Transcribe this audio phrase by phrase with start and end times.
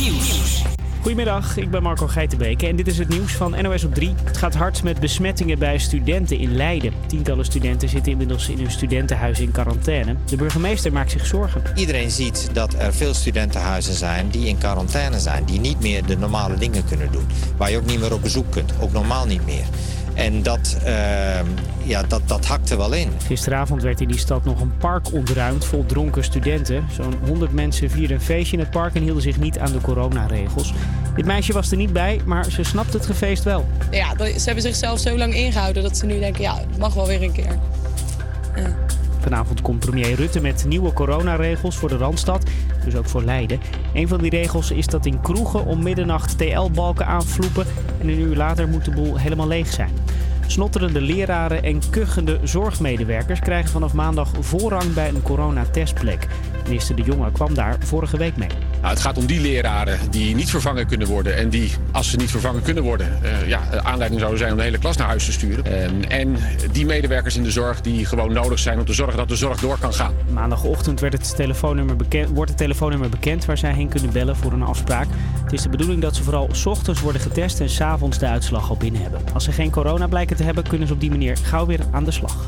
[0.00, 0.62] Nieuws.
[1.00, 4.14] Goedemiddag, ik ben Marco Geitenbeke en dit is het nieuws van NOS op 3.
[4.24, 6.92] Het gaat hard met besmettingen bij studenten in Leiden.
[7.06, 10.16] Tientallen studenten zitten inmiddels in hun studentenhuis in quarantaine.
[10.26, 11.62] De burgemeester maakt zich zorgen.
[11.74, 15.44] Iedereen ziet dat er veel studentenhuizen zijn die in quarantaine zijn.
[15.44, 17.26] Die niet meer de normale dingen kunnen doen.
[17.56, 18.72] Waar je ook niet meer op bezoek kunt.
[18.80, 19.64] Ook normaal niet meer.
[20.20, 21.40] En dat, uh,
[21.84, 23.08] ja, dat, dat hakte wel in.
[23.26, 26.84] Gisteravond werd in die stad nog een park ontruimd vol dronken studenten.
[26.92, 29.80] Zo'n 100 mensen vierden een feestje in het park en hielden zich niet aan de
[29.80, 30.72] coronaregels.
[31.14, 33.66] Dit meisje was er niet bij, maar ze snapt het gefeest wel.
[33.90, 37.06] Ja, ze hebben zichzelf zo lang ingehouden dat ze nu denken, ja, het mag wel
[37.06, 37.58] weer een keer.
[38.56, 38.89] Ja.
[39.20, 42.50] Vanavond komt premier Rutte met nieuwe coronaregels voor de Randstad,
[42.84, 43.60] dus ook voor Leiden.
[43.94, 47.66] Een van die regels is dat in kroegen om middernacht TL-balken aanvloepen
[48.00, 49.90] en een uur later moet de boel helemaal leeg zijn.
[50.50, 56.26] Snotterende leraren en kuchende zorgmedewerkers krijgen vanaf maandag voorrang bij een coronatestplek.
[56.64, 58.48] Minister De Jonge kwam daar vorige week mee.
[58.80, 61.36] Nou, het gaat om die leraren die niet vervangen kunnen worden.
[61.36, 64.64] En die, als ze niet vervangen kunnen worden, uh, ja, aanleiding zouden zijn om de
[64.64, 65.66] hele klas naar huis te sturen.
[65.66, 66.36] Uh, en
[66.72, 69.60] die medewerkers in de zorg die gewoon nodig zijn om te zorgen dat de zorg
[69.60, 70.14] door kan gaan.
[70.32, 74.52] Maandagochtend werd het telefoonnummer bekend, wordt het telefoonnummer bekend waar zij heen kunnen bellen voor
[74.52, 75.06] een afspraak.
[75.42, 78.70] Het is de bedoeling dat ze vooral s ochtends worden getest en s'avonds de uitslag
[78.70, 79.20] al binnen hebben.
[79.32, 82.04] Als ze geen corona blijken te hebben, kunnen ze op die manier gauw weer aan
[82.04, 82.46] de slag.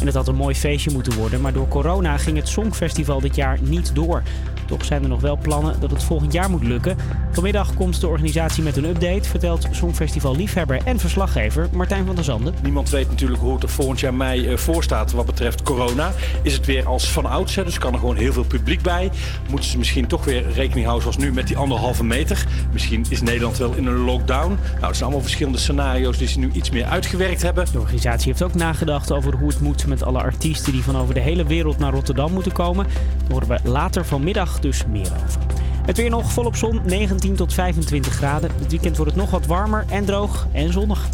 [0.00, 3.36] En het had een mooi feestje moeten worden, maar door corona ging het Songfestival dit
[3.36, 4.22] jaar niet door.
[4.66, 6.96] Toch zijn er nog wel plannen dat het volgend jaar moet lukken.
[7.30, 12.54] Vanmiddag komt de organisatie met een update, vertelt Songfestival-liefhebber en verslaggever Martijn van der Zanden.
[12.62, 16.12] Niemand weet natuurlijk hoe het er volgend jaar mei uh, voor staat wat betreft corona.
[16.42, 19.10] Is het weer als van oudsher, dus kan er gewoon heel veel publiek bij.
[19.50, 22.46] Moeten ze misschien toch weer rekening houden zoals nu met die anderhalve meter.
[22.72, 24.48] Misschien is Nederland wel in een lockdown.
[24.48, 27.66] Nou, het zijn allemaal verschillende scenario's die ze nu iets meer uitgewerkt hebben.
[27.72, 31.14] De organisatie heeft ook nagedacht over hoe het moet met alle artiesten die van over
[31.14, 32.86] de hele wereld naar Rotterdam moeten komen.
[32.86, 35.40] Daar horen we later vanmiddag dus meer over.
[35.86, 38.50] Het weer nog volop zon, 19 tot 25 graden.
[38.58, 41.08] Dit weekend wordt het nog wat warmer en droog en zonnig.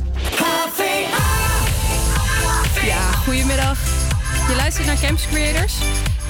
[2.84, 3.78] Ja, goedemiddag.
[4.48, 5.74] Je luistert naar Campus Creators.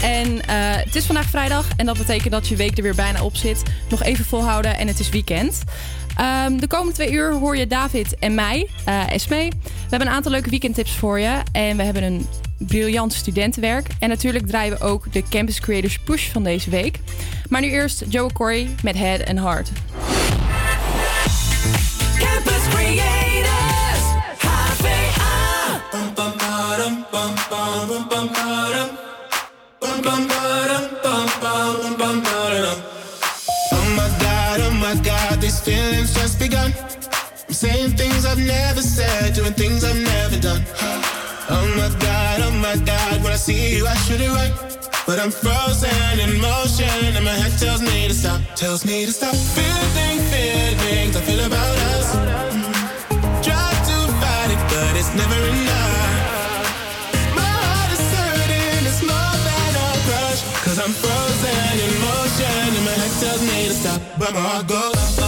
[0.02, 0.40] En uh,
[0.84, 3.62] het is vandaag vrijdag en dat betekent dat je week er weer bijna op zit.
[3.90, 5.62] Nog even volhouden en het is weekend.
[6.46, 9.48] Um, de komende twee uur hoor je David en mij, uh, Esme.
[9.62, 11.40] We hebben een aantal leuke weekendtips voor je.
[11.52, 12.26] En we hebben een
[12.66, 13.86] briljant studentenwerk.
[13.98, 16.98] En natuurlijk draaien we ook de Campus Creators Push van deze week.
[17.48, 19.70] Maar nu eerst Joe Corey met Head and Heart.
[22.18, 24.04] Campus Creators,
[24.38, 25.80] HVA.
[33.74, 36.72] Oh my god, oh my god, these feelings just begun.
[37.48, 40.64] I'm saying things I've never said, doing things I've never done.
[41.48, 42.11] Oh my god, oh
[42.76, 44.52] my god, when I see you, I shoot it right.
[45.06, 49.12] But I'm frozen in motion, and my head tells me to stop, tells me to
[49.12, 49.34] stop.
[49.34, 52.08] Feeling feelings I feel about us.
[52.16, 53.44] Mm.
[53.46, 56.64] Try to fight it, but it's never enough.
[57.36, 60.40] My heart is hurting, it's more than a crush.
[60.64, 64.68] Cause I'm frozen in motion, and my head tells me to stop, but my heart
[64.68, 65.21] goes.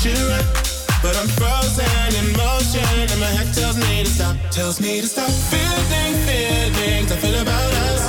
[0.00, 0.44] Should run.
[1.02, 2.80] But I'm frozen in motion
[3.12, 5.30] and my head tells me to stop, tells me to stop.
[5.52, 8.02] Feeling feelings I feel about us.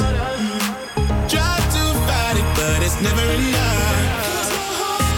[1.28, 4.48] Try to fight it, but it's never enough.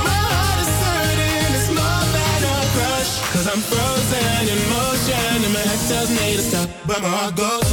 [0.07, 3.11] My heart is hurting, it's more than a crush.
[3.33, 7.35] Cause I'm frozen in motion and my head tells me to stop, but my heart
[7.35, 7.66] goes.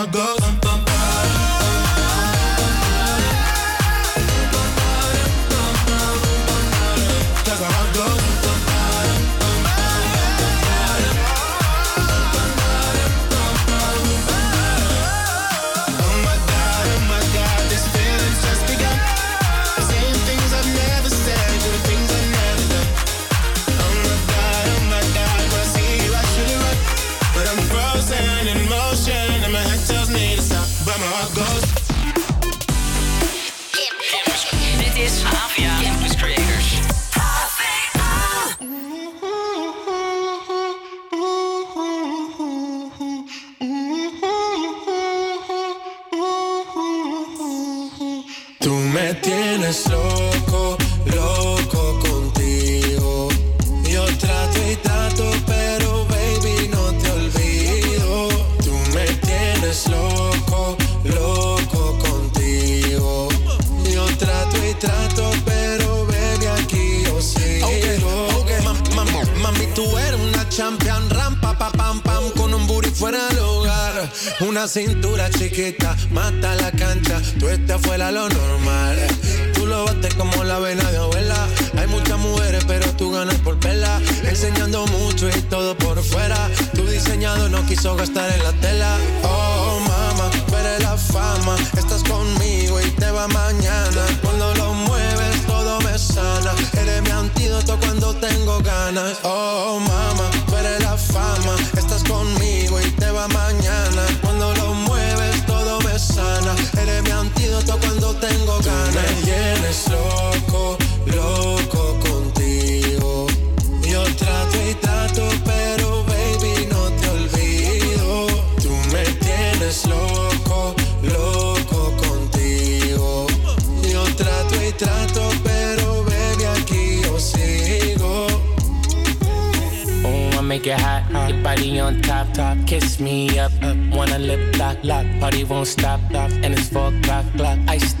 [0.00, 0.39] I go.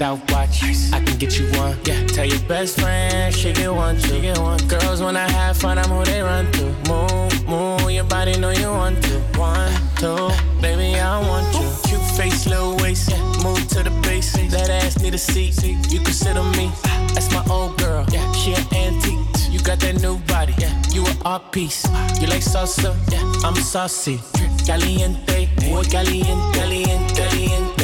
[0.00, 0.62] Iced out watch.
[0.92, 1.76] I can get you one.
[1.84, 2.06] Yeah.
[2.06, 4.58] Tell your best friend she get one, she get one.
[4.68, 6.64] Girls wanna have fun, I'm who they run to.
[6.88, 7.90] Move, move.
[7.90, 9.20] Your body know you want to.
[9.38, 10.30] One, two,
[10.60, 11.68] baby I want you.
[11.88, 13.10] Cute face, little waist.
[13.10, 13.22] Yeah.
[13.44, 14.32] Move to the base.
[14.50, 15.62] That ass need a seat.
[15.64, 16.70] You can sit on me.
[17.14, 18.04] That's my old girl.
[18.10, 18.32] Yeah.
[18.32, 19.18] She an antique.
[19.50, 20.72] You got that new body, yeah.
[20.92, 21.84] You an art piece.
[22.20, 23.46] You like salsa, yeah.
[23.46, 24.20] I'm saucy.
[24.66, 27.79] Caliente, muy caliente, caliente, caliente,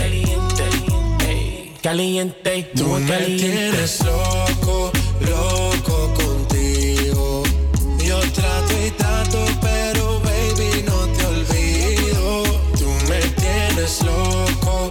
[1.87, 3.45] caliente, Tú me caliente.
[3.45, 4.91] tienes loco,
[5.21, 7.45] loco contigo.
[8.05, 12.43] Yo trato y trato, pero baby no te olvido.
[12.77, 14.91] Tú me tienes loco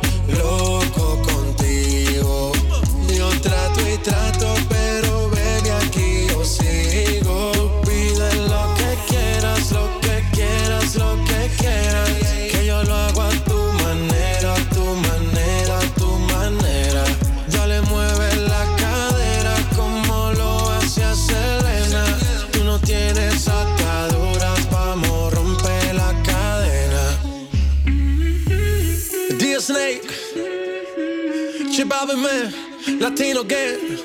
[33.00, 34.00] Latino Gang,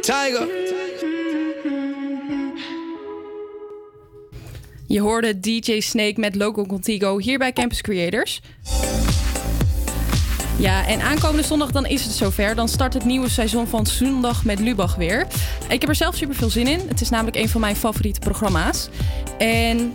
[0.00, 0.48] Tiger.
[4.86, 8.40] Je hoorde DJ Snake met Local Contigo hier bij Campus Creators.
[10.58, 12.54] Ja, en aankomende zondag dan is het zover.
[12.54, 15.26] Dan start het nieuwe seizoen van Zondag met Lubach weer.
[15.68, 16.80] Ik heb er zelf super veel zin in.
[16.88, 18.88] Het is namelijk een van mijn favoriete programma's.
[19.38, 19.92] En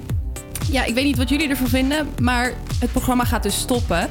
[0.71, 4.09] ja, ik weet niet wat jullie ervan vinden, maar het programma gaat dus stoppen.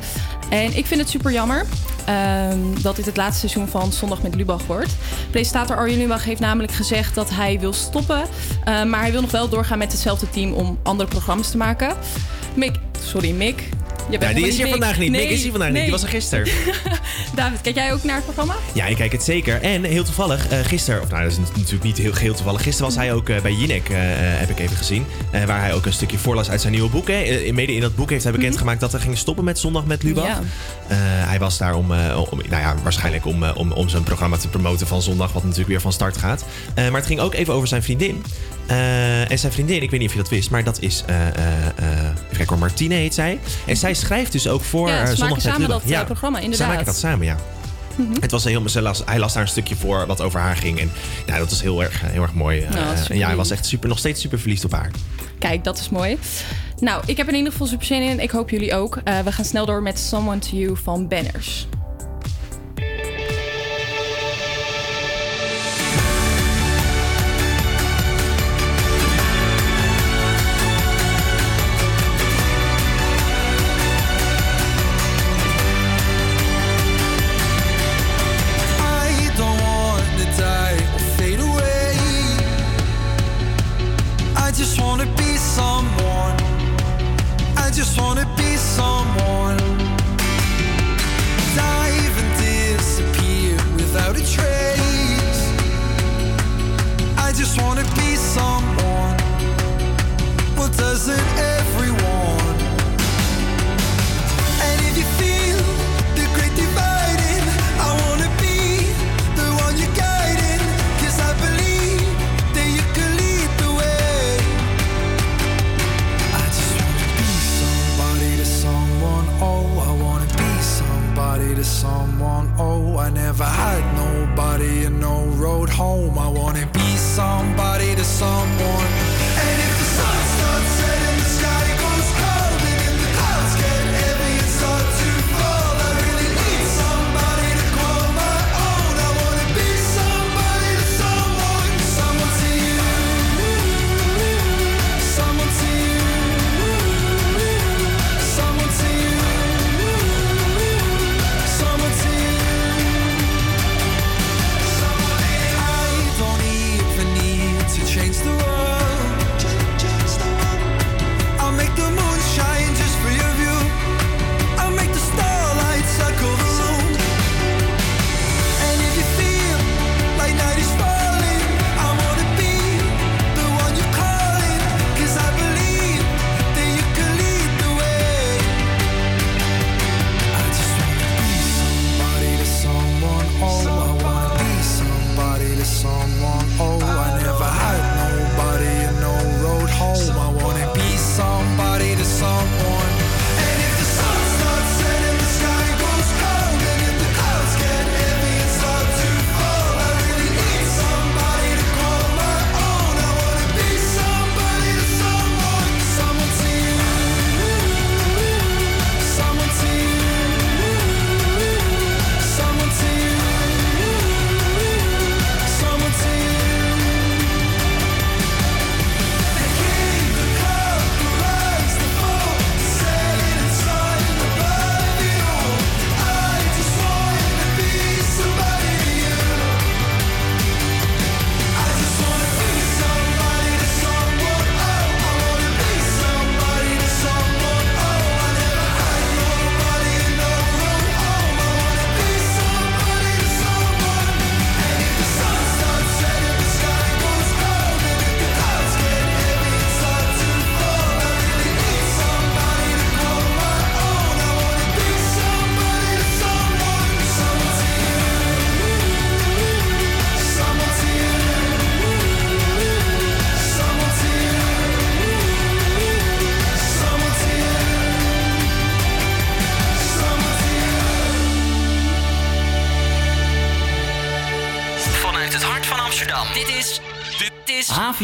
[0.48, 1.66] En ik vind het super jammer
[2.04, 4.96] ehm, dat dit het laatste seizoen van Zondag met Lubach wordt.
[5.30, 8.22] Presentator Arjen Lubach heeft namelijk gezegd dat hij wil stoppen.
[8.64, 11.96] eh, maar hij wil nog wel doorgaan met hetzelfde team om andere programma's te maken.
[12.54, 13.68] Mick, sorry Mick.
[14.11, 14.70] Ja, die is hier Mick.
[14.70, 15.11] vandaag niet.
[15.11, 15.82] Nee, Mick is hier vandaag niet.
[15.82, 16.49] Die was er gisteren.
[17.34, 18.54] David, kijk jij ook naar het programma?
[18.73, 19.61] Ja, ik kijk het zeker.
[19.61, 22.62] En heel toevallig, eh gisteren, of nou, dat is natuurlijk niet heel geheel toevallig.
[22.62, 25.06] Gisteren was hij ook eh, bij Jinek, eh, heb ik even gezien.
[25.46, 27.08] waar hij ook een stukje voorlas uit zijn nieuwe boek.
[27.08, 27.52] Hè.
[27.52, 30.26] Mede in dat boek heeft hij bekendgemaakt dat hij ging stoppen met Zondag met Lubach.
[30.26, 30.40] Ja.
[31.26, 31.92] Hij was daar om,
[32.30, 35.68] om nou ja, waarschijnlijk om, om, om zijn programma te promoten van zondag, wat natuurlijk
[35.68, 36.44] weer van start gaat.
[36.75, 38.23] Maar het ging ook even over zijn vriendin.
[38.66, 41.75] Eh, en zijn vriendin, ik weet niet of je dat wist, maar dat is, even
[42.28, 43.38] kijken hoor, Martine heet zij.
[43.66, 46.68] En zij schrijft dus ook voor Ja, ze maken samen dat, programma, inderdaad.
[46.68, 47.37] maken dat samen, ja.
[47.97, 48.21] Mhm.
[48.21, 50.80] Het was heel, ze las, hij las daar een stukje voor wat over haar ging.
[50.80, 50.90] En
[51.26, 52.66] ja, dat was heel erg, heel erg mooi.
[52.71, 54.90] Nou, en ja, hij was echt super, nog steeds super verliefd op haar.
[55.38, 56.18] Kijk, dat is mooi.
[56.78, 58.21] Nou, ik heb in ieder geval super zin in.
[58.21, 59.00] Ik hoop jullie ook.
[59.25, 61.66] We gaan snel door met Someone to You van Banners.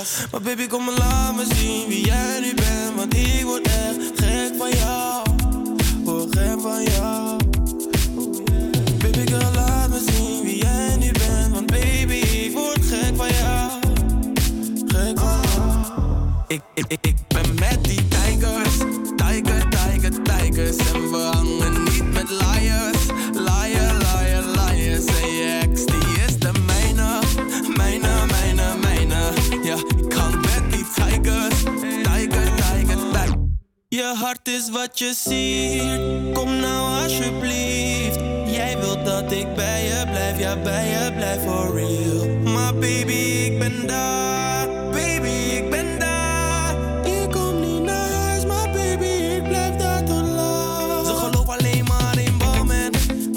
[0.00, 0.30] Gisteren ook was.
[0.30, 1.19] Maar baby, kom maar laat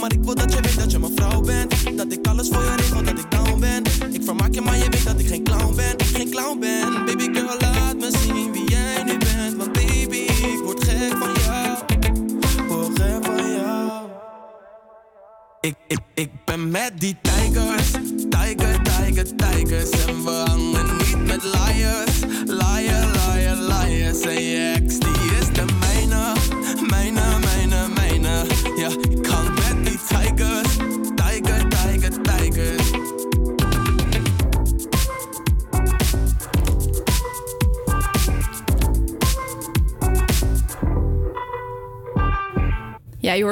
[0.04, 1.98] Maar ik wil dat je weet dat je mijn vrouw bent.
[1.98, 2.83] Dat ik alles voor je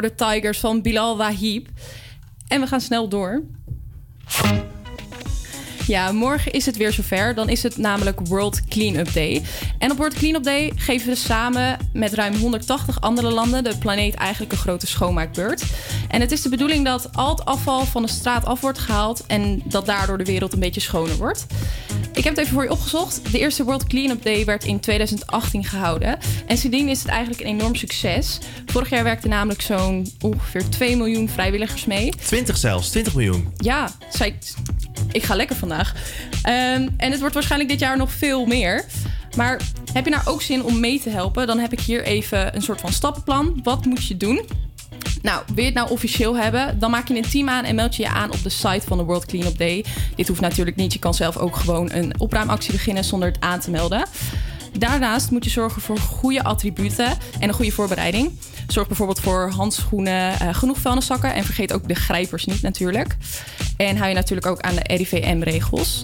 [0.01, 1.67] Hoorde Tigers van Bilal Wahib.
[2.47, 3.43] En we gaan snel door.
[5.87, 7.35] Ja, morgen is het weer zover.
[7.35, 9.41] Dan is het namelijk World Cleanup Day.
[9.77, 14.13] En op World Cleanup Day geven we samen met ruim 180 andere landen de planeet
[14.13, 15.63] eigenlijk een grote schoonmaakbeurt.
[16.11, 19.23] En het is de bedoeling dat al het afval van de straat af wordt gehaald
[19.27, 21.45] en dat daardoor de wereld een beetje schoner wordt.
[22.13, 23.31] Ik heb het even voor je opgezocht.
[23.31, 26.19] De eerste World Cleanup Day werd in 2018 gehouden.
[26.45, 28.39] En sindsdien is het eigenlijk een enorm succes.
[28.65, 32.13] Vorig jaar werkten namelijk zo'n ongeveer 2 miljoen vrijwilligers mee.
[32.25, 33.53] 20 zelfs, 20 miljoen.
[33.57, 34.35] Ja, zei,
[35.11, 35.93] ik ga lekker vandaag.
[36.43, 38.85] Ehm, en het wordt waarschijnlijk dit jaar nog veel meer.
[39.35, 39.61] Maar
[39.93, 41.47] heb je nou ook zin om mee te helpen?
[41.47, 43.59] Dan heb ik hier even een soort van stappenplan.
[43.63, 44.41] Wat moet je doen?
[45.21, 46.79] Nou, wil je het nou officieel hebben?
[46.79, 48.97] Dan maak je een team aan en meld je je aan op de site van
[48.97, 49.85] de World Cleanup Day.
[50.15, 50.93] Dit hoeft natuurlijk niet.
[50.93, 54.05] Je kan zelf ook gewoon een opruimactie beginnen zonder het aan te melden.
[54.77, 58.31] Daarnaast moet je zorgen voor goede attributen en een goede voorbereiding.
[58.67, 63.17] Zorg bijvoorbeeld voor handschoenen, eh, genoeg vuilniszakken en vergeet ook de grijpers niet natuurlijk.
[63.77, 66.03] En hou je natuurlijk ook aan de RIVM-regels.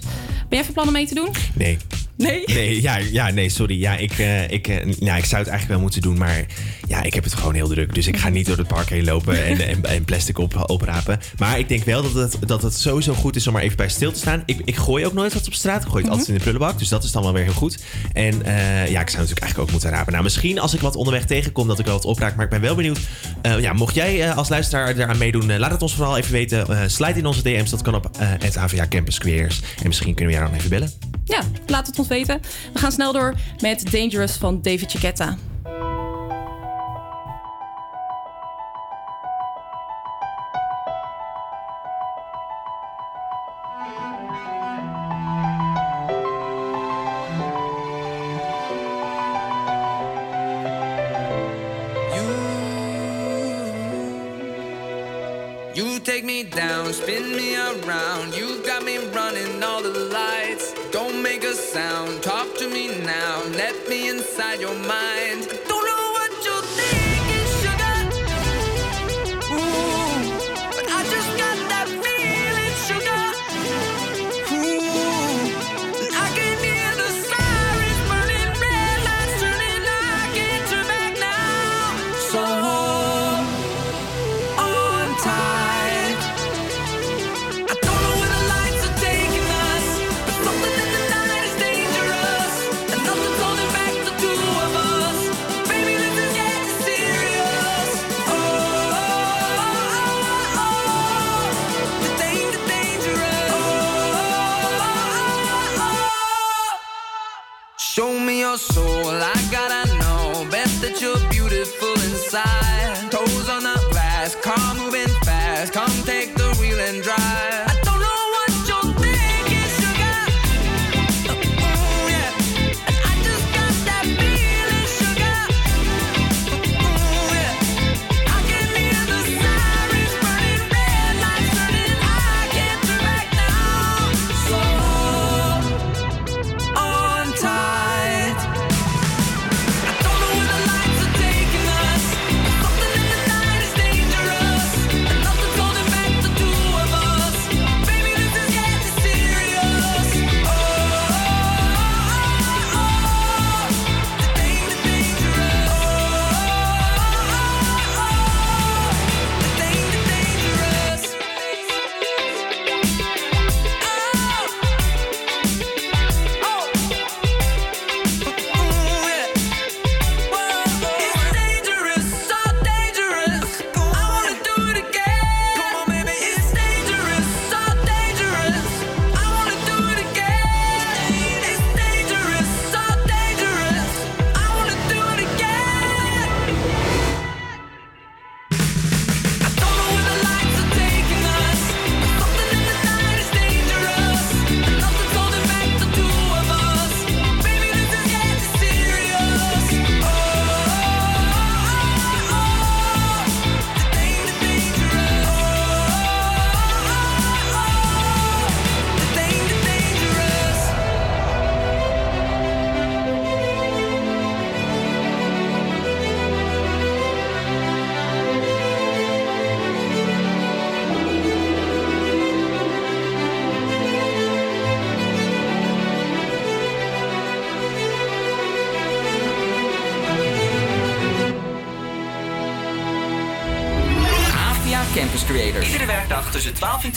[0.50, 1.30] Ben jij van plan om mee te doen?
[1.54, 1.78] Nee.
[2.18, 2.44] Nee?
[2.46, 3.80] Nee, ja, ja, nee, sorry.
[3.80, 4.68] Ja, ik, eh, ik,
[5.00, 6.46] nou, ik zou het eigenlijk wel moeten doen, maar
[6.88, 7.94] ja, ik heb het gewoon heel druk.
[7.94, 11.20] Dus ik ga niet door het park heen lopen en, en, en plastic op, oprapen.
[11.38, 13.90] Maar ik denk wel dat het, dat het sowieso goed is om maar even bij
[13.90, 14.44] stil te staan.
[14.46, 15.84] Ik, ik gooi ook nooit wat op straat.
[15.84, 16.80] Ik gooi het altijd in de prullenbak.
[16.80, 17.84] Dus dat is dan wel weer heel goed.
[18.14, 18.56] En eh,
[18.90, 20.12] ja, ik zou natuurlijk eigenlijk ook moeten rapen.
[20.12, 22.36] Nou, misschien als ik wat onderweg tegenkom, dat ik wel wat opraak.
[22.36, 23.00] Maar ik ben wel benieuwd.
[23.60, 26.92] Ja, mocht jij als luisteraar eraan meedoen, laat het ons vooral even weten.
[26.92, 27.70] Slide in onze DM's.
[27.70, 29.62] Dat kan op het AVA Campus Creators.
[29.82, 30.92] En misschien kunnen we jou dan even bellen.
[31.24, 32.42] Ja, laat het ons weten.
[32.74, 35.36] We gaan snel door met Dangerous van David Chiquetta.
[55.78, 58.36] You take me down, spin me around.
[58.36, 58.67] You
[63.68, 65.17] Let me inside your mind.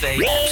[0.01, 0.50] Tussen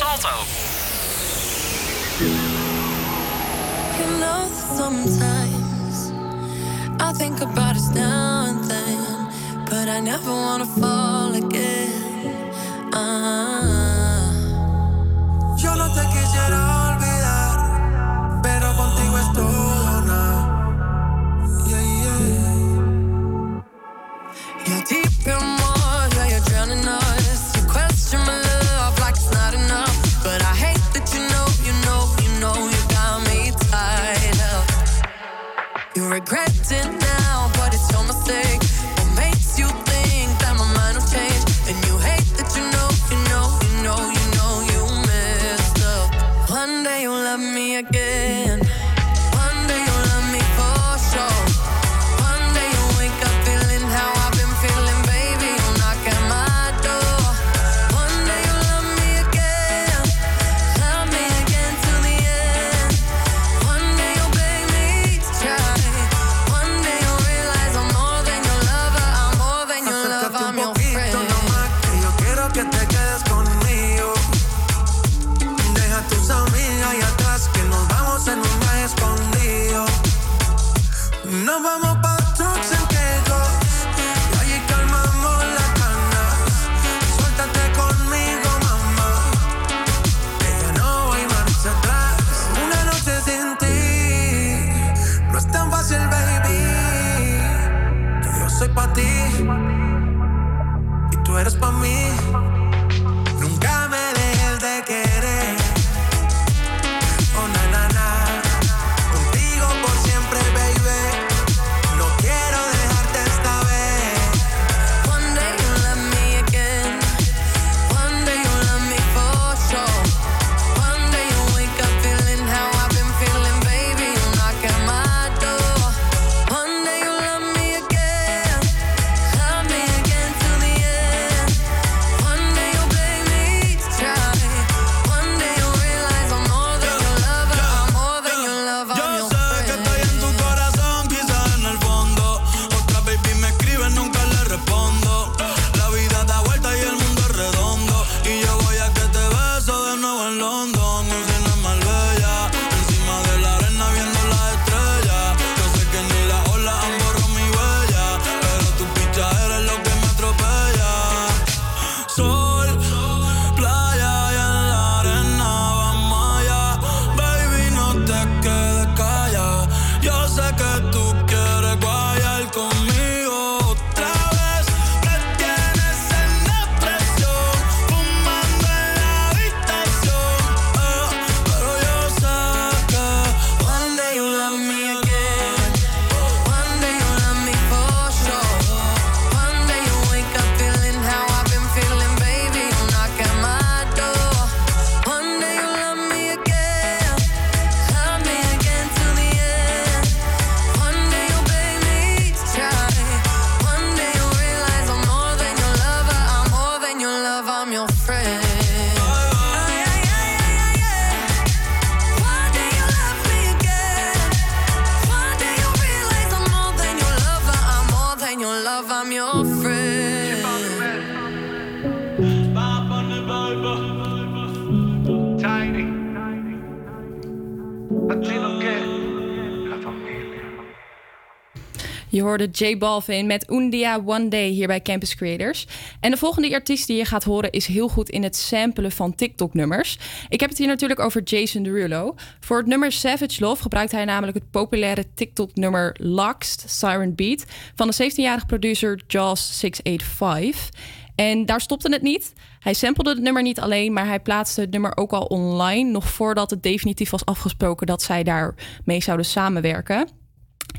[232.28, 235.66] hoorde J Balvin met Undia One Day hier bij Campus Creators.
[236.00, 239.14] En de volgende artiest die je gaat horen is heel goed in het samplen van
[239.14, 239.98] TikTok-nummers.
[240.28, 242.14] Ik heb het hier natuurlijk over Jason Derulo.
[242.40, 247.90] Voor het nummer Savage Love gebruikt hij namelijk het populaire TikTok-nummer Luxed Siren Beat van
[247.90, 250.70] de 17-jarige producer Jaws 685.
[251.14, 252.32] En daar stopte het niet.
[252.58, 255.90] Hij samplede het nummer niet alleen, maar hij plaatste het nummer ook al online.
[255.90, 260.08] Nog voordat het definitief was afgesproken dat zij daarmee zouden samenwerken.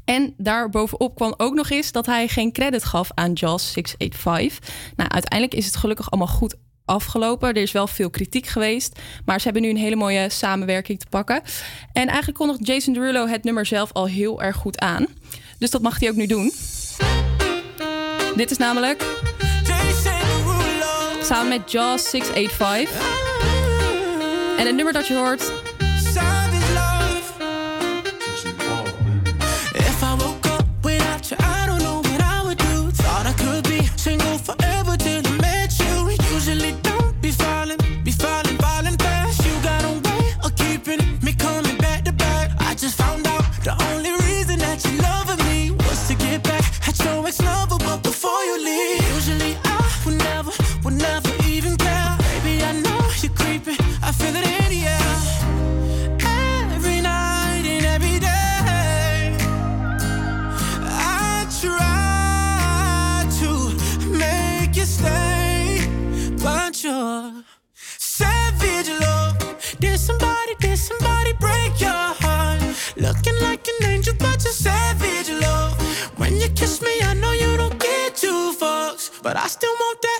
[0.10, 4.76] En daarbovenop kwam ook nog eens dat hij geen credit gaf aan Jaws 685.
[4.96, 7.50] Nou, uiteindelijk is het gelukkig allemaal goed afgelopen.
[7.50, 11.06] Er is wel veel kritiek geweest, maar ze hebben nu een hele mooie samenwerking te
[11.10, 11.42] pakken.
[11.94, 15.06] En eigenlijk kondigt Jason Derulo het nummer zelf al heel erg goed aan.
[15.58, 16.52] Dus dat mag hij ook nu doen.
[18.36, 19.04] Dit is namelijk
[21.24, 23.18] samen met Jaws 685.
[24.58, 25.69] En het nummer dat je hoort
[67.76, 69.38] Savage love.
[69.80, 72.62] Did somebody, did somebody break your heart?
[72.98, 75.74] Looking like an angel, but you're savage love.
[76.18, 80.02] When you kiss me, I know you don't get two fucks, but I still want
[80.02, 80.19] that.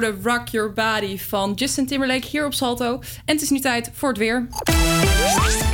[0.00, 2.98] hoorde Rock Your Body van Justin Timberlake hier op Salto.
[3.24, 4.46] En het is nu tijd voor het weer.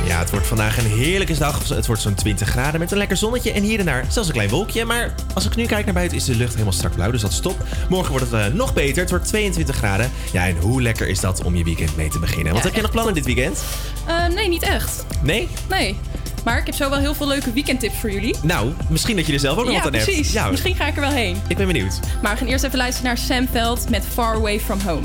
[0.05, 1.69] Ja, het wordt vandaag een heerlijke dag.
[1.69, 4.33] Het wordt zo'n 20 graden met een lekker zonnetje en hier en daar zelfs een
[4.33, 4.85] klein wolkje.
[4.85, 7.33] Maar als ik nu kijk naar buiten is de lucht helemaal strak blauw, dus dat
[7.33, 7.65] stop.
[7.89, 9.01] Morgen wordt het eh, nog beter.
[9.01, 10.11] Het wordt 22 graden.
[10.31, 12.51] Ja, en hoe lekker is dat om je weekend mee te beginnen?
[12.51, 13.63] Want heb je nog plannen dit weekend?
[14.07, 15.05] Eh, nee, niet echt.
[15.21, 15.47] Nee?
[15.69, 15.97] Nee.
[16.45, 18.35] Maar ik heb zo wel heel veel leuke weekendtips voor jullie.
[18.41, 20.07] Nou, misschien dat je er zelf ook nog wat aan precies.
[20.07, 20.31] hebt.
[20.31, 20.49] Precies.
[20.49, 21.41] Misschien ga ik er wel heen.
[21.47, 21.99] Ik ben benieuwd.
[22.21, 25.01] Maar we gaan eerst even luisteren naar Sam Veld met Far Away From Home.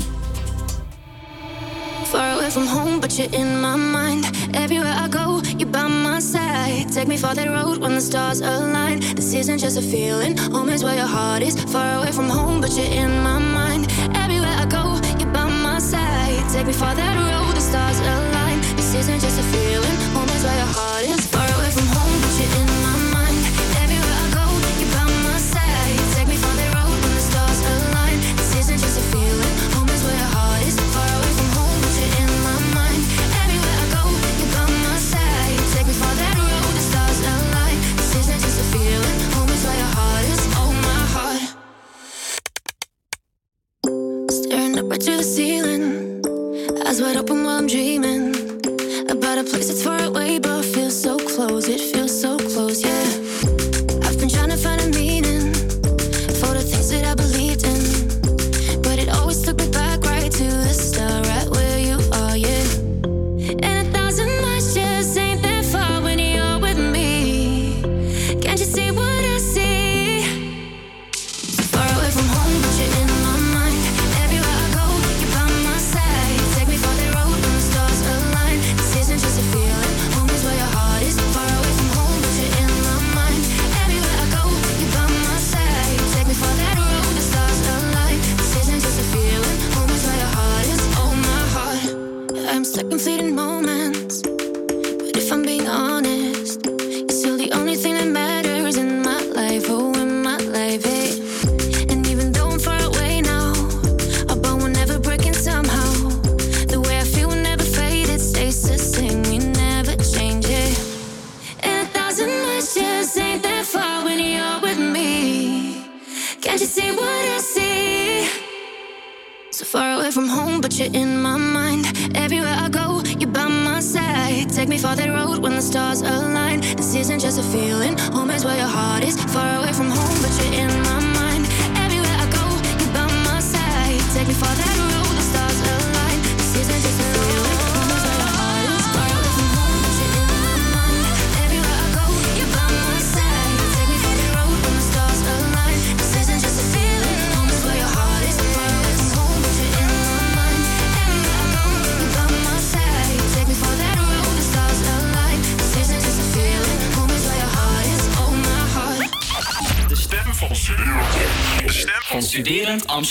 [2.03, 4.29] Far away from home, but you're in my mind.
[4.51, 6.91] Everywhere I go, you're by my side.
[6.93, 8.99] Take me for that road when the stars align.
[9.15, 11.55] This isn't just a feeling, home is where your heart is.
[11.71, 13.91] Far away from home, but you're in my mind.
[14.15, 16.49] Everywhere I go, you're by my side.
[16.51, 18.59] Take me for that road, the stars align.
[18.75, 19.88] This isn't just a feeling.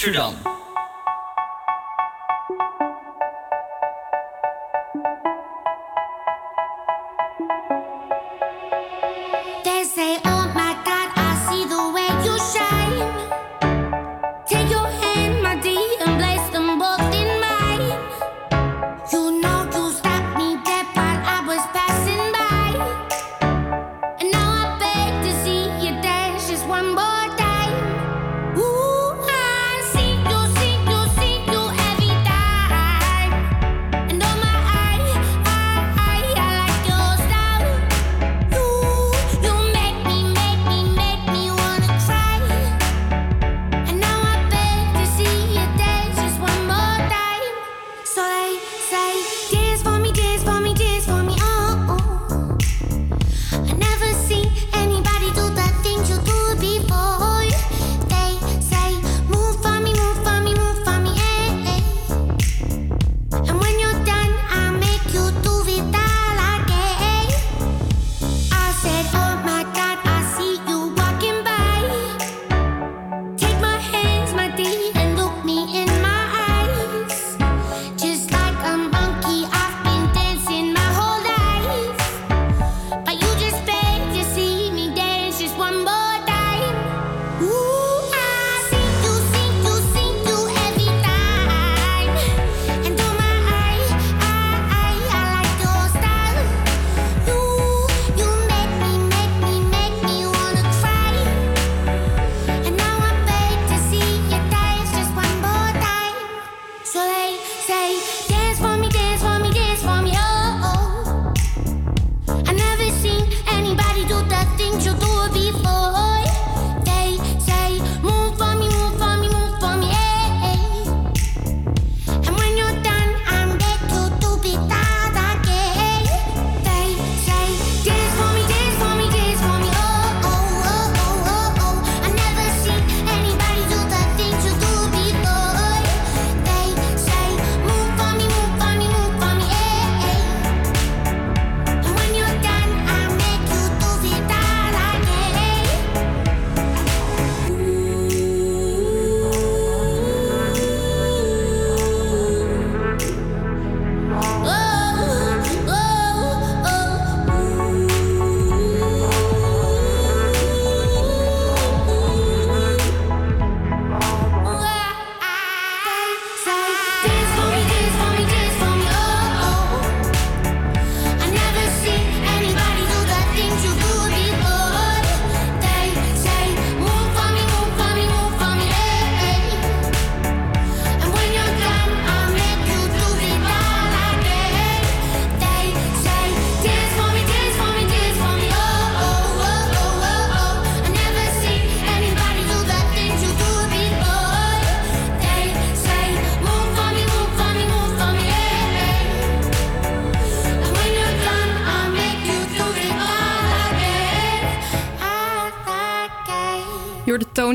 [0.01, 0.47] 区长。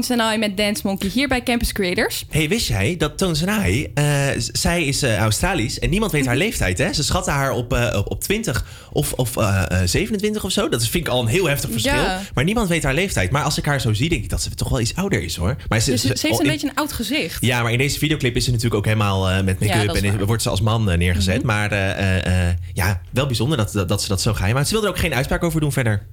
[0.05, 2.25] Senai met Dance Monkey hier bij Campus Creators.
[2.29, 6.37] hey, wist jij dat Toon Senai, eh, zij is eh, Australisch en niemand weet haar
[6.45, 6.77] leeftijd.
[6.77, 6.93] Hè?
[6.93, 9.33] Ze schatten haar op, eh, op, 20 of, of
[9.85, 10.69] 27 of zo.
[10.69, 12.03] Dat vind ik al een heel heftig verschil.
[12.33, 13.31] Maar niemand weet haar leeftijd.
[13.31, 15.35] Maar als ik haar zo zie, denk ik dat ze toch wel iets ouder is
[15.35, 15.55] hoor.
[15.69, 17.45] Maar ze, dus ze, heeft een beetje een oud gezicht.
[17.45, 20.49] Ja, maar in deze videoclip is ze natuurlijk ook helemaal met make-up en wordt ze
[20.49, 21.37] als man neergezet.
[21.37, 21.45] Mhm.
[21.45, 21.75] Maar
[22.73, 25.13] ja, wel bijzonder dat, dat, ze dat zo geheim Maar Ze wil er ook geen
[25.13, 26.05] uitspraak over doen verder.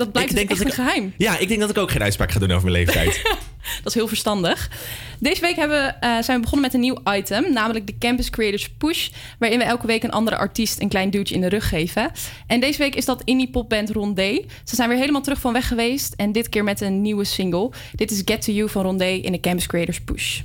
[0.00, 1.14] Dat blijkt ik dus denk dus dat ik, geheim.
[1.16, 3.22] Ja, ik denk dat ik ook geen uitspraak ga doen over mijn leeftijd.
[3.82, 4.70] dat is heel verstandig.
[5.18, 8.68] Deze week hebben, eh, zijn we begonnen met een nieuw item, namelijk de Campus Creators
[8.68, 12.10] Push, waarin we elke week een andere artiest een klein duwtje in de rug geven.
[12.46, 14.44] En deze week is dat indie popband Rondé.
[14.64, 17.70] Ze zijn weer helemaal terug van weg geweest en dit keer met een nieuwe single.
[17.92, 20.40] Dit is Get to You van Rondé in de Campus Creators Push.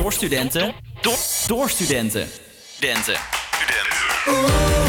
[0.00, 2.28] Door studenten, door, studenten,
[2.76, 3.16] studenten.
[3.50, 4.85] studenten.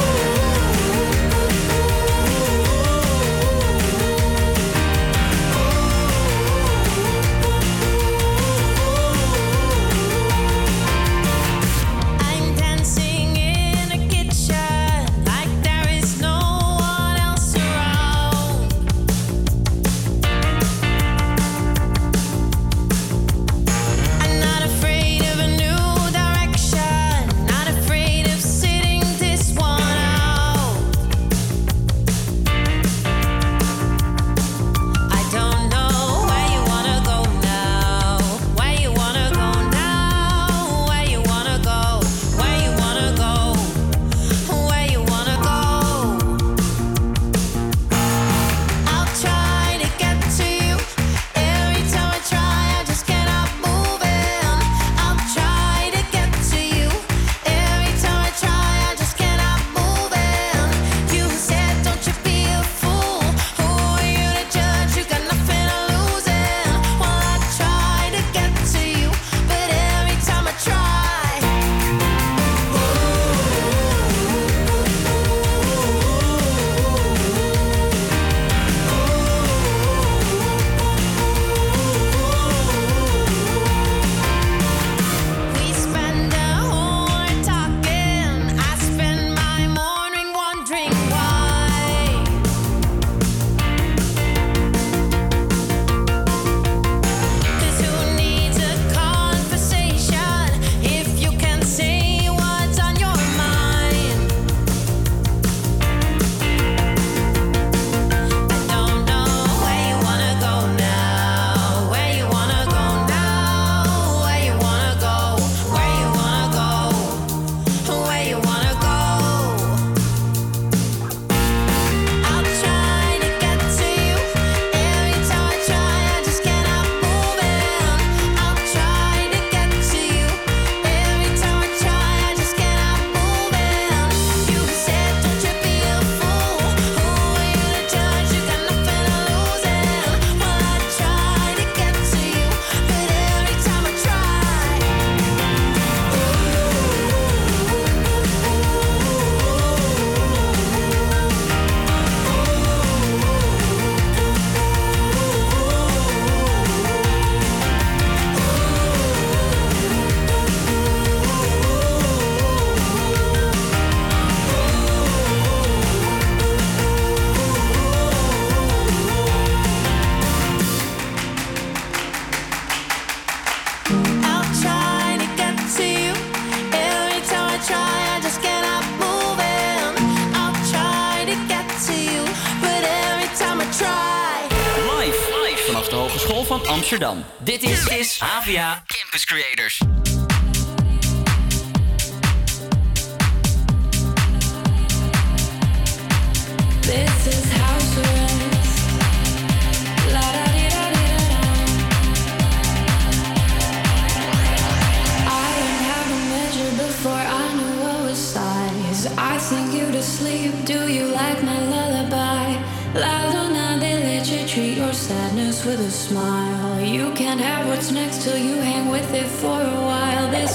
[187.44, 189.97] Dit is, AVIA is HVA Campus Creators.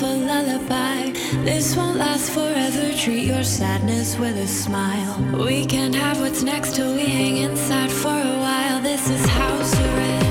[0.00, 1.12] a lullaby.
[1.44, 2.94] This won't last forever.
[2.96, 5.14] Treat your sadness with a smile.
[5.44, 8.80] We can't have what's next till we hang inside for a while.
[8.80, 10.21] This is house arrest.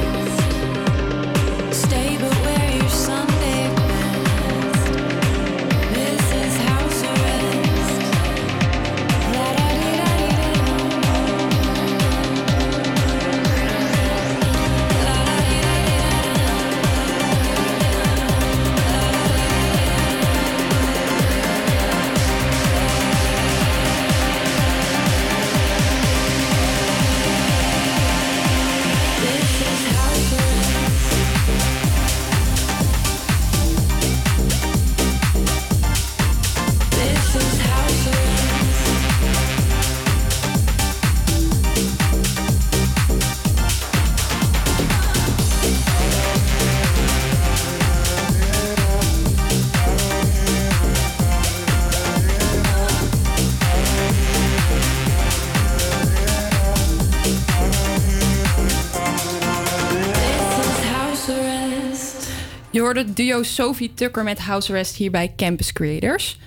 [62.92, 66.40] Hoorde het duo Sophie Tucker met House Arrest hier bij Campus Creators.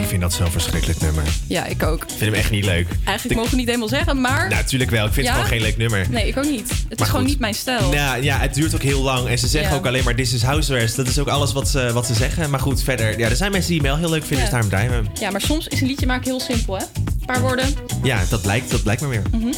[0.00, 1.22] Ik vind dat zo'n verschrikkelijk nummer.
[1.22, 2.04] Ik Ja, ik ook.
[2.08, 2.86] vind hem echt niet leuk.
[3.04, 4.48] Eigenlijk Ik- mogen we niet helemaal zeggen, maar...
[4.48, 5.06] Natuurlijk wel.
[5.06, 5.32] Ik vind Ja?
[5.32, 6.06] het gewoon geen leuk nummer.
[6.10, 6.72] Nee, ik ook niet.
[6.88, 7.90] Het is gewoon niet mijn stijl.
[7.90, 9.28] Nou ja, het duurt ook heel lang.
[9.28, 9.76] En ze zeggen Ja.
[9.76, 10.96] ook alleen maar this is house arrest.
[10.96, 12.50] Dat is ook alles wat ze, wat ze zeggen.
[12.50, 13.18] Maar goed, verder.
[13.18, 14.42] Ja, er zijn mensen die hem wel heel leuk vinden, Ja.
[14.42, 15.06] dus daarom draaien we hem.
[15.20, 16.82] Ja, maar soms is een liedje maken heel simpel, hè?
[16.94, 17.66] Een paar woorden.
[18.02, 19.22] Ja, dat blijkt, dat blijkt maar weer.
[19.30, 19.52] Mhm.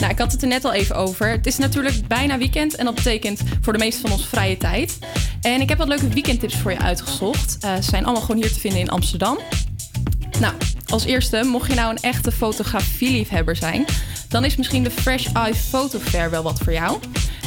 [0.00, 1.30] Nou, ik had het er net al even over.
[1.30, 4.98] Het is natuurlijk bijna weekend en dat betekent voor de meeste van ons vrije tijd.
[5.40, 7.56] En ik heb wat leuke weekendtips voor je uitgezocht.
[7.60, 9.38] Eh, ze zijn allemaal gewoon hier te vinden in Amsterdam.
[10.38, 10.54] Nou,
[10.86, 13.84] als eerste, mocht je nou een echte fotografieliefhebber zijn,
[14.28, 16.98] dan is misschien de Fresh Eye Photo Fair wel wat voor jou.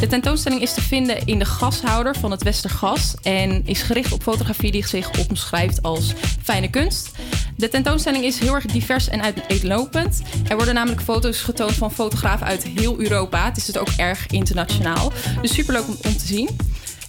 [0.03, 4.21] De tentoonstelling is te vinden in de gashouder van het Westergas en is gericht op
[4.21, 7.11] fotografie die zich omschrijft als fijne kunst.
[7.57, 10.21] De tentoonstelling is heel erg divers en uiteenlopend.
[10.47, 13.45] Er worden namelijk foto's getoond van fotografen uit heel Europa.
[13.45, 15.11] Het is dus ook erg internationaal.
[15.41, 16.49] Dus superleuk om, om te zien.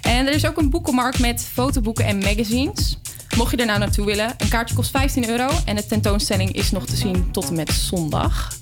[0.01, 2.99] En er is ook een boekenmarkt met fotoboeken en magazines.
[3.36, 6.70] Mocht je er nou naartoe willen, een kaartje kost 15 euro en de tentoonstelling is
[6.70, 8.53] nog te zien tot en met zondag.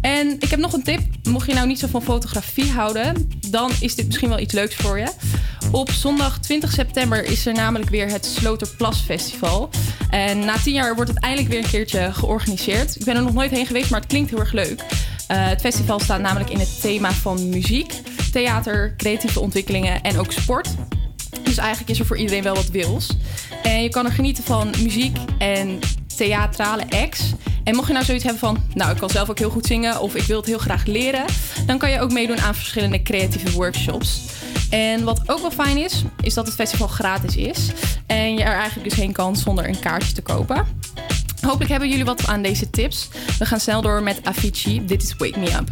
[0.00, 1.00] En ik heb nog een tip.
[1.22, 4.74] Mocht je nou niet zo van fotografie houden, dan is dit misschien wel iets leuks
[4.74, 5.12] voor je.
[5.70, 9.70] Op zondag 20 september is er namelijk weer het Sloterplas Festival.
[10.10, 12.96] En na tien jaar wordt het eindelijk weer een keertje georganiseerd.
[12.96, 14.84] Ik ben er nog nooit heen geweest, maar het klinkt heel erg leuk.
[15.26, 17.92] Eh, het festival staat namelijk in het thema van muziek,
[18.32, 20.68] theater, creatieve ontwikkelingen en ook sport.
[21.42, 23.16] Dus eigenlijk is er voor iedereen wel wat wils.
[23.62, 25.78] En je kan er genieten van muziek en
[26.20, 27.32] theatrale acts.
[27.64, 30.00] En mocht je nou zoiets hebben van, nou, ik kan zelf ook heel goed zingen
[30.00, 31.24] of ik wil het heel graag leren,
[31.66, 34.20] dan kan je ook meedoen aan verschillende creatieve workshops.
[34.70, 37.70] En wat ook wel fijn is, is dat het festival gratis is.
[38.06, 40.66] En je er eigenlijk dus heen kan zonder een kaartje te kopen.
[41.40, 43.08] Hopelijk hebben jullie wat aan deze tips.
[43.38, 44.84] We gaan snel door met Avicii.
[44.84, 45.70] Dit is Wake Me Up.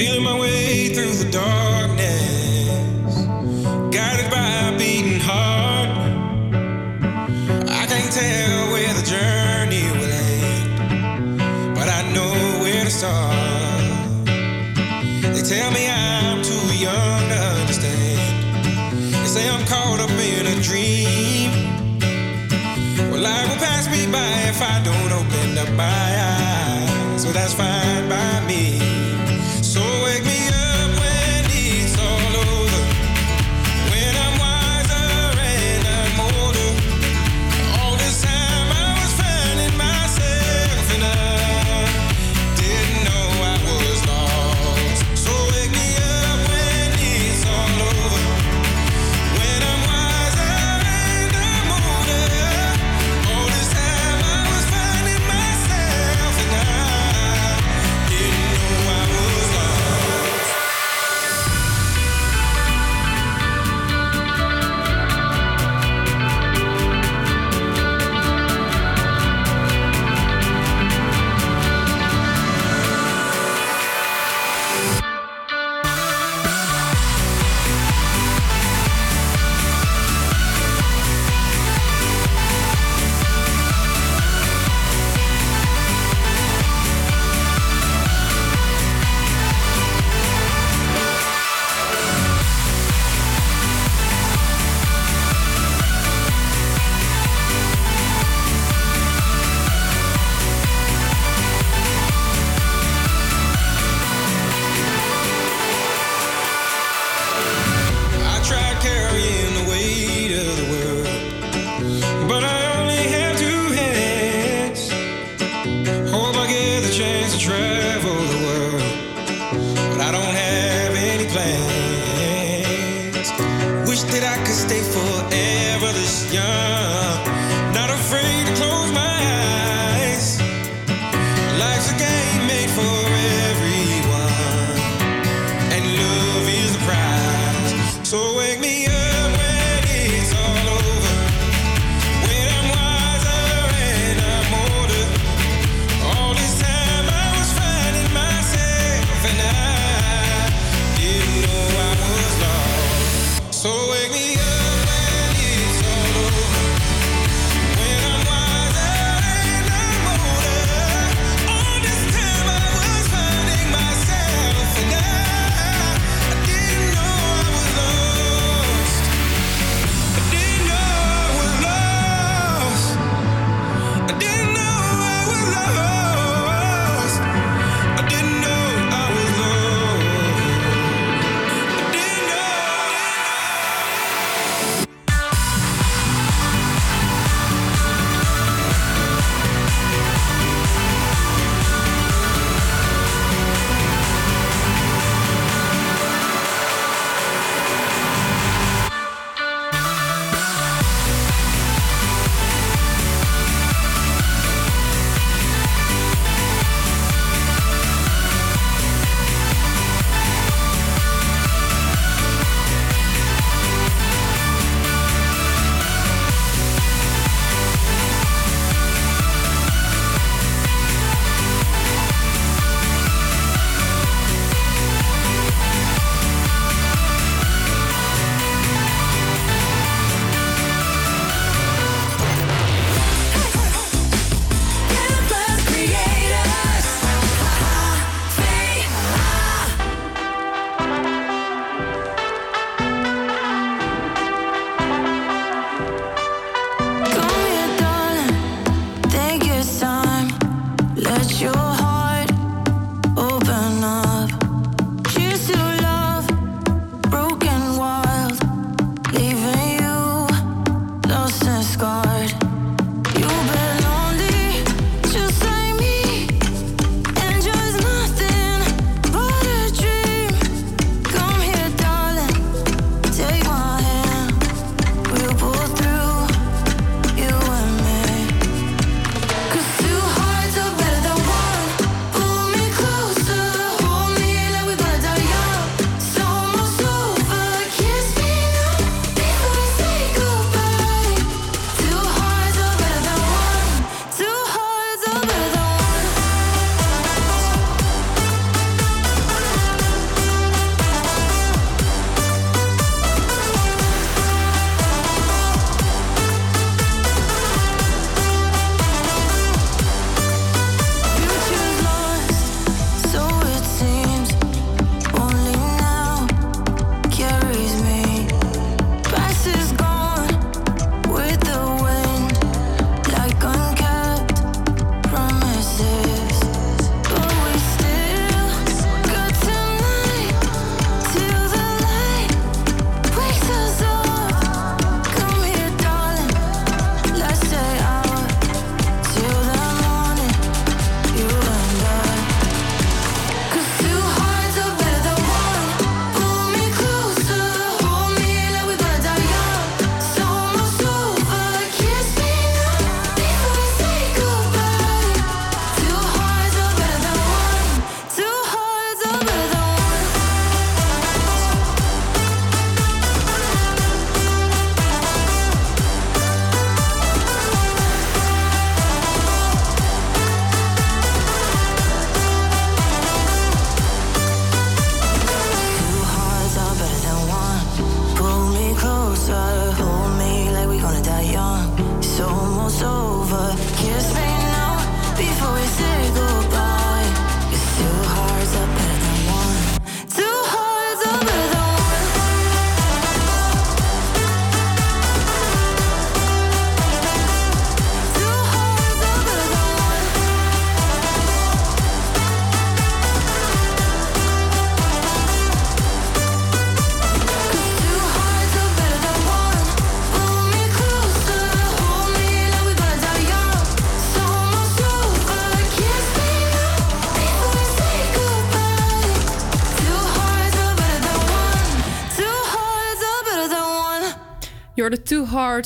[0.00, 3.16] Feeling my way through the darkness,
[3.94, 4.29] guided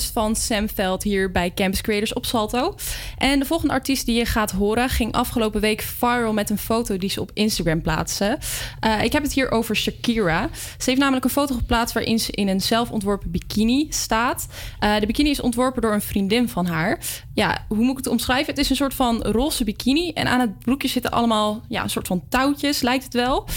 [0.02, 2.74] Van Sam Veld hier bij Campus Creators op Salto.
[3.18, 6.96] En de volgende artiest die je gaat horen ging afgelopen week viral met een foto
[6.96, 8.38] die ze op Instagram plaatste.
[8.80, 10.48] Eh, ik heb het hier over Shakira.
[10.52, 14.46] Ze heeft namelijk een foto geplaatst waarin ze in een zelfontworpen bikini staat.
[14.78, 17.00] Eh, de bikini is ontworpen door een vriendin van haar.
[17.34, 18.46] Ja, hoe moet ik het omschrijven?
[18.46, 21.90] Het is een soort van roze bikini en aan het broekje zitten allemaal ja, een
[21.90, 23.48] soort van touwtjes, lijkt het wel.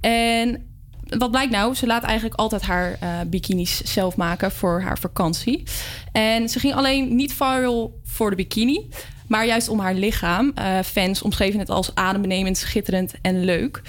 [0.00, 0.71] En
[1.18, 1.74] wat blijkt nou?
[1.74, 5.62] Ze laat eigenlijk altijd haar eh, bikinis zelf maken voor haar vakantie.
[6.12, 8.88] En ze ging alleen niet viral voor de bikini,
[9.28, 10.52] maar juist om haar lichaam.
[10.54, 13.82] Eh, fans omschreven het als adembenemend, schitterend en leuk.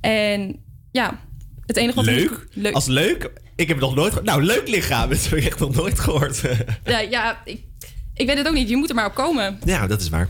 [0.00, 0.56] En
[0.92, 1.18] ja,
[1.66, 2.46] het enige wat Leuk?
[2.52, 2.74] leuk.
[2.74, 3.30] Als leuk?
[3.56, 4.26] Ik heb het nog nooit gehoord.
[4.26, 5.08] Nou, leuk lichaam.
[5.10, 6.42] Dat heb ik echt nog nooit gehoord.
[6.84, 7.62] Ja, ja ik,
[8.14, 8.68] ik weet het ook niet.
[8.68, 9.58] Je moet er maar op komen.
[9.64, 10.28] ja, dat is waar.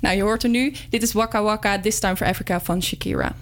[0.00, 0.74] Nou, je hoort er nu.
[0.90, 3.34] Dit is Waka Waka, This Time for Africa van Shakira.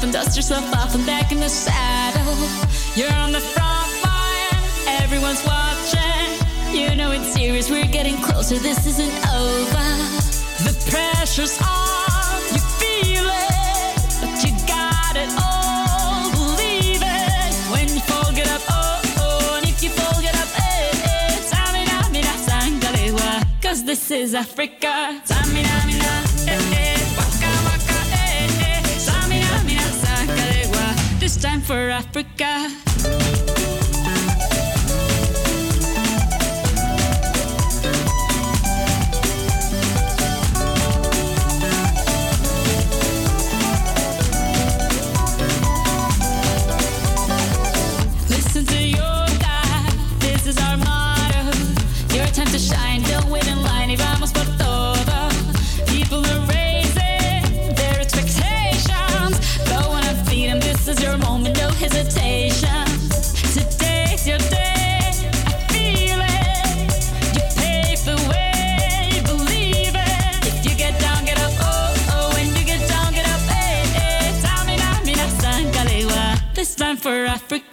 [0.00, 2.36] Up and dust yourself off and back in the saddle.
[2.94, 4.62] You're on the front line,
[5.02, 6.28] everyone's watching.
[6.72, 9.88] You know it's serious, we're getting closer, this isn't over.
[10.64, 16.30] The pressure's on, you feel it, but you got it all.
[16.32, 20.48] Believe it when you fall, get up, oh, oh, and if you fall, get up,
[20.56, 21.20] eh, eh.
[23.62, 25.22] Cause this is Africa.
[25.26, 25.89] Tamina, mina,
[31.70, 32.89] for Africa.
[77.00, 77.69] For Africa.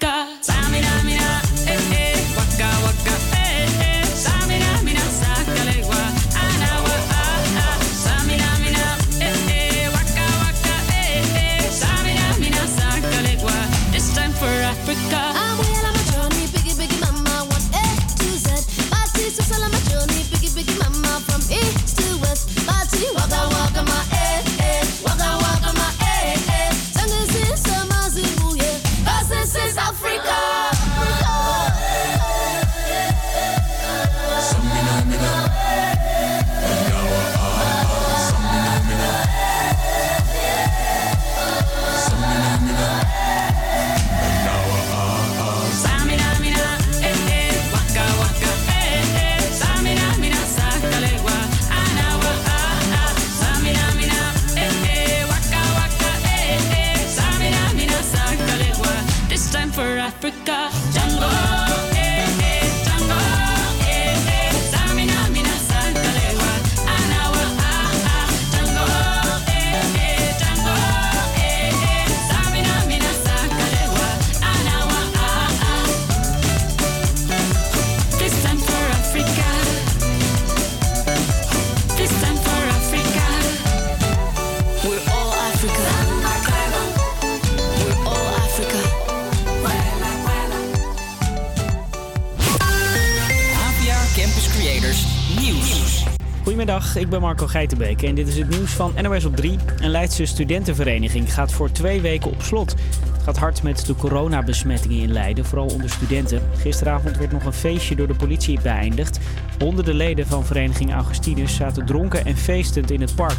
[96.78, 99.58] Ik ben Marco Geitenbeek en dit is het nieuws van NOS op 3.
[99.80, 102.72] Een Leidse studentenvereniging gaat voor twee weken op slot.
[103.14, 106.42] Het gaat hard met de coronabesmettingen in Leiden, vooral onder studenten.
[106.58, 109.20] Gisteravond werd nog een feestje door de politie beëindigd.
[109.60, 113.38] Honderden leden van vereniging Augustinus zaten dronken en feestend in het park.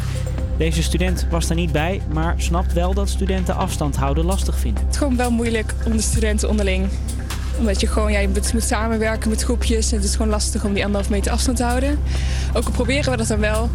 [0.57, 4.83] Deze student was daar niet bij, maar snapt wel dat studenten afstand houden lastig vinden.
[4.83, 6.87] Het is gewoon wel moeilijk om de studenten onderling.
[7.59, 9.91] Omdat je gewoon, ja, moet samenwerken met groepjes.
[9.91, 11.99] En het is gewoon lastig om die anderhalf meter afstand te houden.
[12.53, 13.69] Ook al proberen we dat dan wel.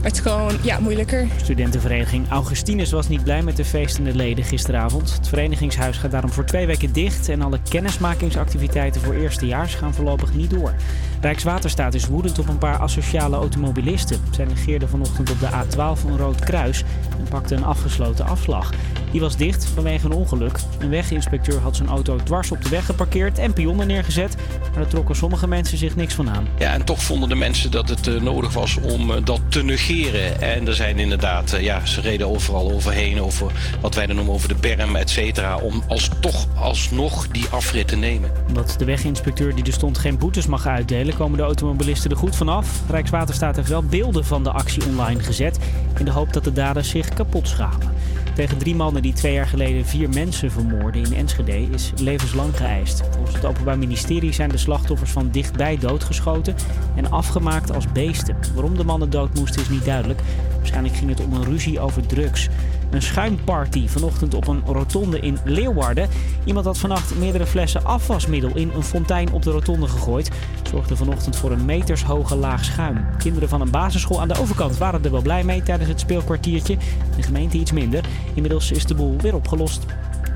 [0.00, 1.26] Maar het is gewoon, ja, moeilijker.
[1.42, 5.12] Studentenvereniging Augustinus was niet blij met de feestende leden gisteravond.
[5.12, 10.34] Het verenigingshuis gaat daarom voor twee weken dicht en alle kennismakingsactiviteiten voor eerstejaars gaan voorlopig
[10.34, 10.74] niet door.
[11.20, 14.20] Rijkswaterstaat is woedend op een paar asociale automobilisten.
[14.30, 16.84] Zij negeerden vanochtend op de A12 een rood kruis
[17.18, 18.70] en pakten een afgesloten afslag.
[19.10, 20.58] Die was dicht vanwege een ongeluk.
[20.78, 24.86] Een weginspecteur had zijn auto dwars op de weg geparkeerd en pionnen neergezet, maar daar
[24.86, 26.48] trokken sommige mensen zich niks van aan.
[26.58, 29.62] Ja, en toch vonden de mensen dat het eh, nodig was om eh, dat te
[29.62, 30.40] negeren.
[30.40, 34.34] En er zijn inderdaad, eh, ja, ze reden overal overheen, over wat wij dan noemen
[34.34, 38.30] over de berm, et cetera, om als, toch alsnog die afrit te nemen.
[38.48, 42.36] Omdat de weginspecteur die er stond geen boetes mag uitdelen, komen de automobilisten er goed
[42.36, 42.82] vanaf.
[42.88, 45.58] Rijkswaterstaat heeft wel beelden van de actie online gezet
[45.98, 47.92] in de hoop dat de daders zich kapot schamen.
[48.34, 53.02] Tegen drie mannen die twee jaar geleden vier mensen vermoorden in Enschede is levenslang geëist.
[53.10, 56.54] Volgens het Openbaar Ministerie zijn de slachtoffers van dichtbij doodgeschoten
[56.96, 58.36] en afgemaakt als beesten.
[58.54, 60.20] Waarom de mannen dood moesten is niet duidelijk.
[60.56, 62.48] Waarschijnlijk ging het om een ruzie over drugs.
[62.90, 66.08] Een schuimparty vanochtend op een rotonde in Leeuwarden.
[66.44, 70.30] Iemand had vannacht meerdere flessen afwasmiddel in een fontein op de rotonde gegooid.
[70.70, 73.06] Zorgde vanochtend voor een metershoge laag schuim.
[73.18, 76.76] Kinderen van een basisschool aan de overkant waren er wel blij mee tijdens het speelkwartiertje.
[77.16, 78.04] De gemeente iets minder.
[78.34, 79.86] Inmiddels is de boel weer opgelost.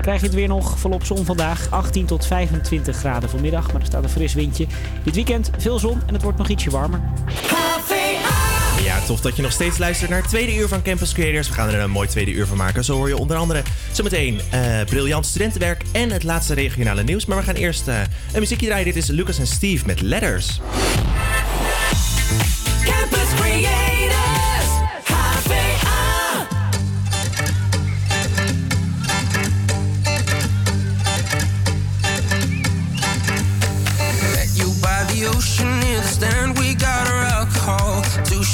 [0.01, 1.67] Krijg je het weer nog volop zon vandaag.
[1.69, 4.67] 18 tot 25 graden vanmiddag, maar er staat een fris windje.
[5.03, 6.99] Dit weekend veel zon en het wordt nog ietsje warmer.
[8.85, 11.47] Ja, tof dat je nog steeds luistert naar het tweede uur van Campus Creators.
[11.47, 12.83] We gaan er een mooi tweede uur van maken.
[12.83, 17.25] Zo hoor je onder andere zometeen eh briljant studentenwerk en het laatste regionale nieuws.
[17.25, 17.99] Maar we gaan eerst eh,
[18.33, 18.85] een muziekje draaien.
[18.85, 20.59] Dit is Lucas en Steve met Letters.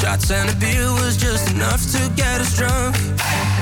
[0.01, 2.95] Shots and a beer was just enough to get us drunk.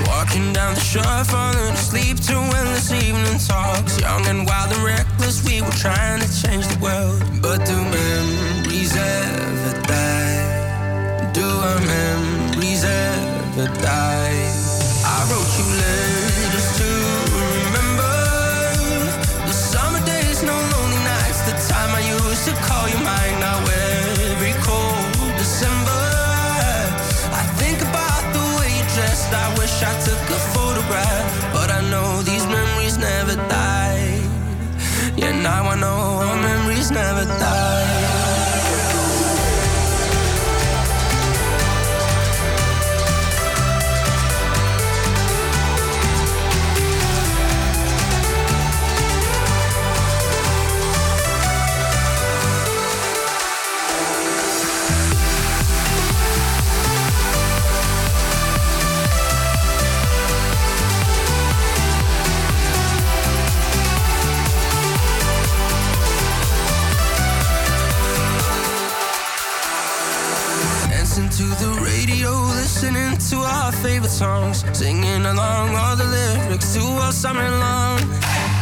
[0.08, 4.00] Walking down the shore, falling asleep to endless evening talks.
[4.00, 7.20] Young and wild and reckless, we were trying to change the world.
[7.42, 11.32] But do memories ever die?
[11.34, 14.40] Do our memories ever die?
[15.16, 16.90] I wrote you letters to
[17.44, 18.16] remember
[19.50, 21.42] the summer days, no lonely nights.
[21.50, 23.39] The time I used to call you mine.
[29.80, 34.22] Wish I took a photograph, but I know these memories never die.
[35.16, 37.99] Yeah, now I know our memories never die.
[72.82, 78.00] Listening to our favorite songs, singing along all the lyrics to all summer long.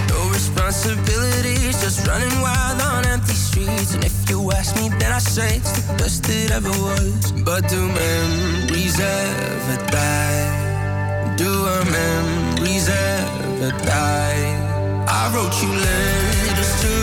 [0.09, 3.93] No responsibilities, just running wild on empty streets.
[3.93, 7.31] And if you ask me, then I say it's the best it ever was.
[7.45, 11.35] But do memories ever die?
[11.37, 15.05] Do our memories ever die?
[15.07, 16.93] I wrote you letters to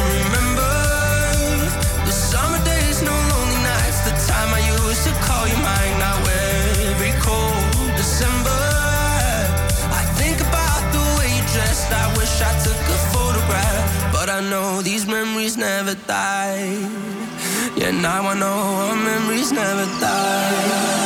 [0.00, 0.72] remember
[2.06, 4.00] the summer days, no lonely nights.
[4.08, 5.91] The time I used to call you mine.
[14.50, 16.78] Know these memories never die.
[17.76, 21.01] Yeah, now I know our memories never die.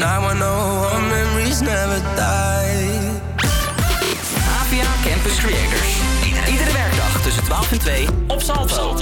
[0.00, 3.20] Now I know our memories never die.
[4.60, 5.92] APA Campus Creators.
[6.48, 8.96] Iedere, werkdag tussen 12 en 2 op Salto.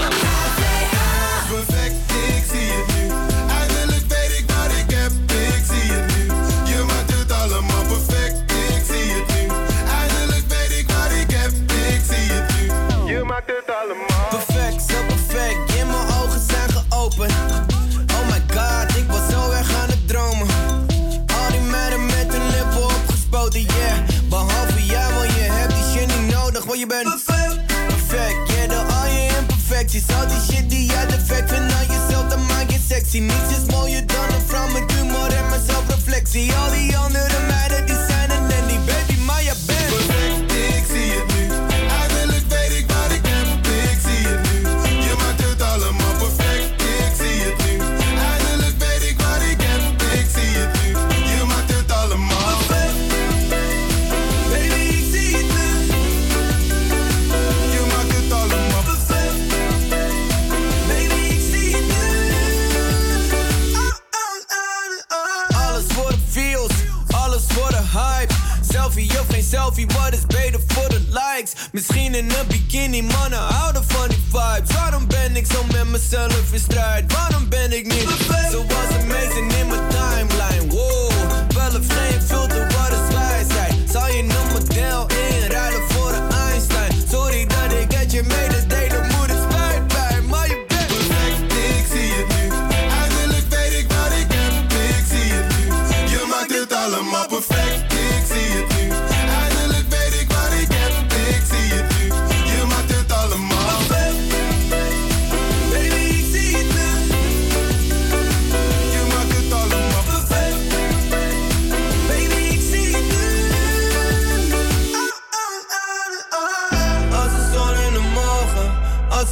[71.88, 73.77] Misschien in een bikini, mannen houden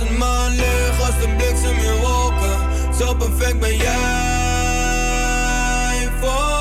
[0.08, 0.18] een
[1.00, 2.58] als de bliksem in wolken.
[2.98, 3.96] Zo perfect ben jij
[6.20, 6.55] voor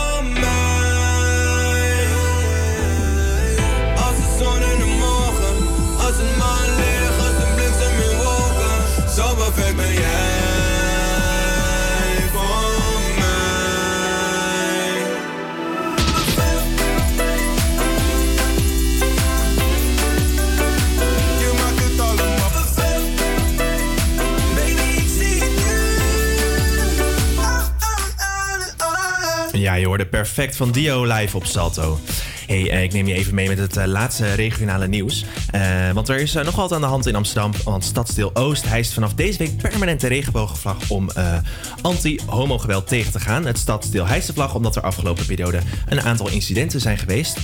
[29.95, 31.99] hoorde perfect van Dio live op Salto.
[32.47, 35.25] Hey, eh, ik neem je even mee met het eh, laatste regionale nieuws.
[35.51, 37.51] Eh, want er is eh, nog wat aan de hand in Amsterdam.
[37.63, 41.37] Want Stadsdeel Oost hijst vanaf deze week permanent de regenbogenvlag om eh,
[41.81, 43.45] anti-homogeweld tegen te gaan.
[43.45, 47.37] Het stadsdeel hijst de vlag omdat er afgelopen periode een aantal incidenten zijn geweest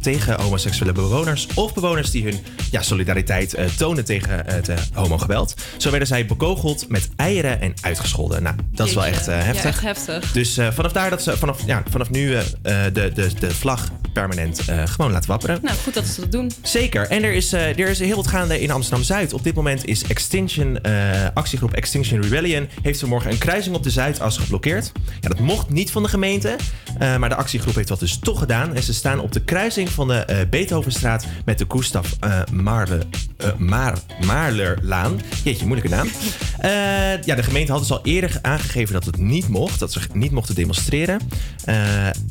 [0.00, 2.38] tegen homoseksuele bewoners of bewoners die hun
[2.70, 5.54] ja, solidariteit tonen tegen het homogeweld.
[5.76, 8.42] Zo werden zij bekogeld met eieren en uitgescholden.
[8.42, 9.62] Nou, dat is wel echt heftig.
[9.62, 10.32] Ja, echt heftig.
[10.32, 15.12] Dus vanaf daar dat ze vanaf, ja, vanaf nu de, de, de vlag permanent gewoon
[15.12, 15.58] laten wapperen.
[15.62, 16.50] Nou, goed dat ze dat doen.
[16.62, 17.06] Zeker.
[17.08, 19.32] En er is, eh, er is heel wat gaande in Amsterdam-Zuid.
[19.32, 22.68] Op dit moment is Extinction, eh, actiegroep Extinction Rebellion...
[22.82, 24.92] heeft vanmorgen een kruising op de Zuidas geblokkeerd.
[25.20, 26.56] Ja, dat mocht niet van de gemeente.
[26.98, 28.74] eh, maar de actiegroep heeft dat dus toch gedaan.
[28.74, 31.26] En ze staan op de kruising van de Beethovenstraat...
[31.44, 32.06] met de Gustav
[32.52, 32.98] Maarle,
[33.36, 35.20] eh, Maar, Maarlerlaan.
[35.44, 36.08] Jeetje, moeilijke naam.
[37.24, 39.78] Ja, de gemeente had dus al eerder aangegeven dat het niet mocht.
[39.78, 41.20] Dat ze niet mochten demonstreren.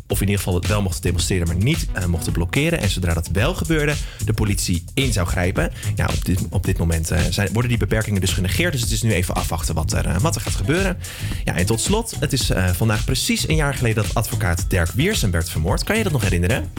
[0.08, 2.80] Of in ieder geval wel mochten demonstreren, maar niet mochten blokkeren.
[2.80, 3.94] En zodra dat wel gebeurde,
[4.26, 5.72] de politie in zou grijpen.
[5.96, 8.72] Ja, op dit, op dit moment eh, zijn, worden die beperkingen dus genegeerd.
[8.72, 10.98] Dus het is nu even afwachten wat er, eh, wat er gaat gebeuren.
[11.44, 14.92] Ja, en tot slot, het is eh, vandaag precies een jaar geleden dat advocaat Dirk
[14.92, 15.84] Wiersen werd vermoord.
[15.84, 16.72] Kan je dat nog herinneren?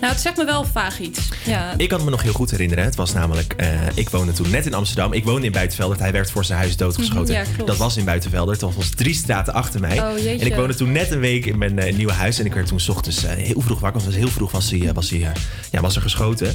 [0.00, 1.20] Nou, het zegt me wel vaag iets.
[1.44, 2.84] Ja, Ik kan me nog heel goed herinneren.
[2.84, 5.12] Het was namelijk, eh, ik woonde toen net in Amsterdam.
[5.12, 6.00] Ik woonde in Buitenveldert.
[6.00, 7.34] Hij werd voor zijn huis doodgeschoten.
[7.34, 8.60] Mhm, ja, dat was in Buitenveldert.
[8.60, 9.98] Dat was drie straten achter mij.
[10.00, 12.38] Oh, en ik woonde toen net een week in mijn eh, nieuwe huis.
[12.38, 14.02] En ik werd toen 's ochtends eh, heel vroeg wakker.
[14.02, 15.32] Want heel vroeg was, hij, was, hij,
[15.70, 16.46] ja, was er geschoten.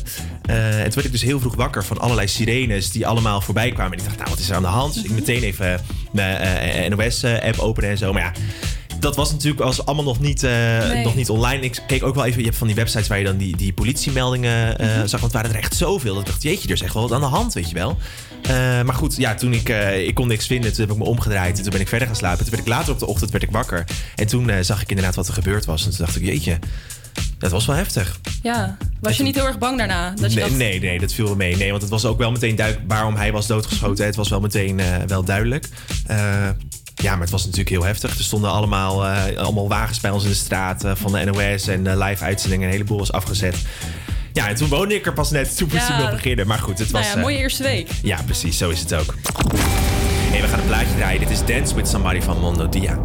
[0.41, 3.91] En toen werd ik dus heel vroeg wakker van allerlei sirenes die allemaal voorbij kwamen.
[3.93, 4.93] En ik dacht, nou, wat is er aan de hand?
[4.93, 5.81] Dus ik meteen even
[6.11, 8.13] mijn NOS-app openen en zo.
[8.13, 8.31] Maar ja,
[9.01, 10.51] dat was natuurlijk als allemaal nog niet, eh,
[10.87, 11.03] Nee.
[11.03, 11.63] nog niet online.
[11.63, 13.73] Ik keek ook wel even, je hebt van die websites waar je dan die, die
[13.73, 15.07] politiemeldingen eh, Mhm.
[15.07, 15.19] zag.
[15.19, 16.13] Want waren er echt zoveel.
[16.13, 17.97] Dat ik dacht, jeetje, er is echt wel wat aan de hand, weet je wel.
[18.43, 18.49] Eh,
[18.81, 19.69] maar goed, ja, toen ik,
[20.05, 21.57] ik kon niks vinden, toen heb ik me omgedraaid.
[21.57, 22.39] En toen ben ik verder gaan slapen.
[22.39, 23.83] Toen werd ik later op de ochtend werd ik wakker.
[24.15, 25.83] En toen zag ik inderdaad wat er gebeurd was.
[25.85, 26.59] En toen dacht ik, jeetje,
[27.37, 28.19] dat was wel heftig.
[28.43, 28.77] ja.
[29.01, 30.09] Was je niet heel erg bang daarna?
[30.09, 31.55] Dat je Nee, dacht, nee, nee, dat viel wel mee.
[31.55, 34.05] Nee, want het was ook wel meteen duidelijk waarom hij was doodgeschoten.
[34.05, 35.67] Het was wel meteen wel duidelijk.
[36.95, 38.17] Ja, maar het was natuurlijk heel heftig.
[38.17, 41.67] Er stonden allemaal, eh, allemaal wagens bij ons in de straat eh, van de NOS
[41.67, 42.65] en eh, live uitzendingen.
[42.67, 43.55] Een heleboel was afgezet.
[44.33, 45.57] Ja, en toen woonde ik er pas net.
[45.57, 45.97] Toen moest Ja.
[45.97, 46.47] ik nog beginnen.
[46.47, 47.01] Maar goed, het was...
[47.01, 47.89] nou ja, eh, mooie eerste week.
[48.03, 48.57] ja, precies.
[48.57, 49.15] Zo is het ook.
[50.31, 51.19] Hey, we gaan een plaatje draaien.
[51.19, 52.99] Dit is Dance with Somebody van Mondo Dia.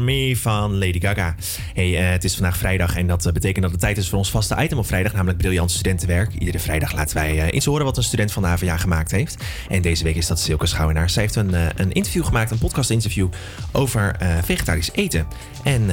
[0.00, 1.34] On Me van Lady Gaga.
[1.74, 4.18] Hey, eh, het is vandaag vrijdag en dat eh, betekent dat het tijd is voor
[4.18, 6.34] ons vaste item op vrijdag, namelijk briljant studentenwerk.
[6.34, 9.44] Iedere vrijdag laten wij eens horen wat een student van de HVA gemaakt heeft.
[9.68, 11.10] En deze week is dat Silke Schouwenaar.
[11.10, 13.28] Zij heeft een, een interview gemaakt, een podcast-interview
[13.72, 15.26] over vegetarisch eten.
[15.64, 15.86] En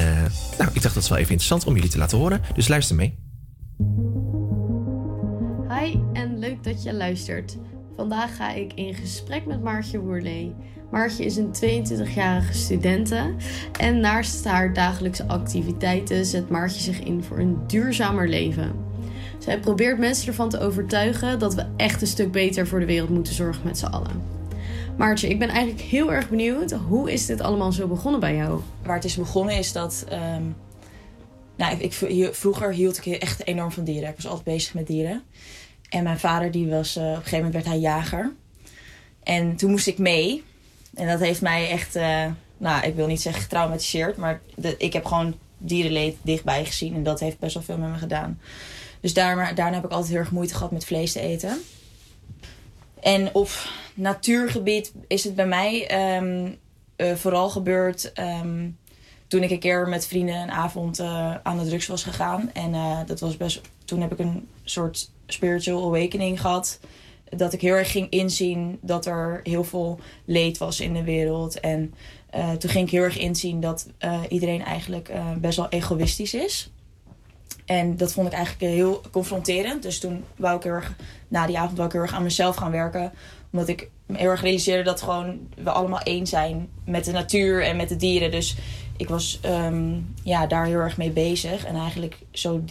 [0.57, 2.95] nou, ik dacht dat is wel even interessant om jullie te laten horen, dus luister
[2.95, 3.15] mee.
[5.69, 7.57] Hi en leuk dat je luistert.
[7.97, 10.55] Vandaag ga ik in gesprek met Maartje Woerlee.
[10.91, 13.35] Maartje is een 22-jarige studente
[13.79, 18.71] en naast haar dagelijkse activiteiten zet Maartje zich in voor een duurzamer leven.
[19.37, 23.09] Zij probeert mensen ervan te overtuigen dat we echt een stuk beter voor de wereld
[23.09, 24.23] moeten zorgen met z'n allen.
[24.97, 26.71] Maartje, ik ben eigenlijk heel erg benieuwd.
[26.71, 28.61] Hoe is dit allemaal zo begonnen bij jou?
[28.83, 30.05] Waar het is begonnen is dat.
[30.09, 30.43] ehm,
[31.55, 31.93] nou, ik,
[32.33, 34.09] vroeger hield ik echt enorm van dieren.
[34.09, 35.23] Ik was altijd bezig met dieren.
[35.89, 38.33] En mijn vader, die was, eh, op een gegeven moment werd hij jager.
[39.23, 40.43] En toen moest ik mee.
[40.93, 42.25] En dat heeft mij echt, eh,
[42.57, 44.17] nou, ik wil niet zeggen getraumatiseerd.
[44.17, 44.41] Maar
[44.77, 46.95] ik heb gewoon dierenleed dichtbij gezien.
[46.95, 48.39] En dat heeft best wel veel met me gedaan.
[49.01, 51.61] Dus daar, daarna heb ik altijd heel erg moeite gehad met vlees te eten.
[52.99, 53.49] En op
[53.93, 56.51] natuurgebied is het bij mij ehm,
[56.95, 58.69] eh, vooral gebeurd ehm,
[59.27, 60.99] toen ik een keer met vrienden een avond
[61.43, 62.49] aan de drugs was gegaan.
[62.53, 66.79] En dat was best, toen heb ik een soort spiritual awakening gehad.
[67.29, 71.59] Dat ik heel erg ging inzien dat er heel veel leed was in de wereld.
[71.59, 71.93] En
[72.29, 76.33] eh, toen ging ik heel erg inzien dat eh, iedereen eigenlijk eh, best wel egoïstisch
[76.33, 76.71] is.
[77.65, 79.83] En dat vond ik eigenlijk heel confronterend.
[79.83, 80.95] Dus toen wou ik heel erg,
[81.27, 83.11] na die avond wou ik heel erg aan mezelf gaan werken.
[83.51, 87.75] Omdat ik heel erg realiseerde dat gewoon we allemaal één zijn met de natuur en
[87.75, 88.31] met de dieren.
[88.31, 88.57] Dus
[88.97, 91.65] ik was ehm, ja, daar heel erg mee bezig.
[91.65, 92.63] En eigenlijk zo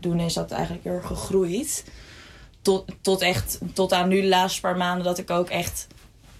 [0.00, 1.84] doen is dat eigenlijk heel erg gegroeid.
[2.68, 5.86] Tot, tot echt, tot aan nu de laatste paar maanden dat ik ook echt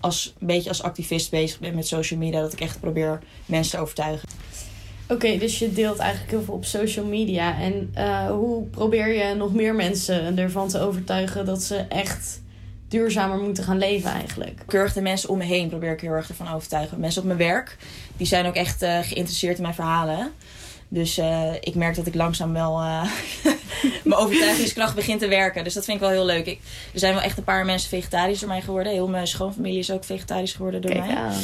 [0.01, 2.41] als, een beetje als activist bezig ben met social media.
[2.41, 4.29] Dat ik echt probeer mensen te overtuigen.
[5.09, 7.61] Oké, dus je deelt eigenlijk heel veel op social media.
[7.61, 12.41] En eh, hoe probeer je nog meer mensen ervan te overtuigen dat ze echt
[12.89, 14.63] duurzamer moeten gaan leven eigenlijk?
[14.67, 17.01] Erg de mensen om me heen probeer ik heel erg ervan overtuigen.
[17.01, 17.77] Mensen op mijn werk,
[18.17, 20.33] die zijn ook echt eh, geïnteresseerd in mijn verhalen.
[20.89, 23.03] Dus eh, ik merk dat ik langzaam wel eh,
[24.05, 25.65] mijn overtuigingskracht begint te werken.
[25.65, 26.47] Dus dat vind ik wel heel leuk.
[26.47, 26.61] Ik,
[26.93, 28.93] er zijn wel echt een paar mensen vegetarisch door mij geworden.
[28.93, 31.17] Heel mijn schoonfamilie is ook vegetarisch geworden door Kijk mij.
[31.17, 31.43] aan.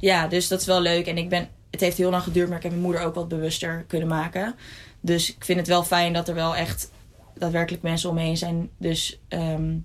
[0.00, 1.06] Ja, dus dat is wel leuk.
[1.06, 3.28] En ik ben, het heeft heel lang geduurd, maar ik heb mijn moeder ook wat
[3.28, 4.54] bewuster kunnen maken.
[5.00, 6.90] Dus ik vind het wel fijn dat er wel echt
[7.34, 8.70] daadwerkelijk mensen om me heen zijn.
[8.78, 9.76] Dus ehm,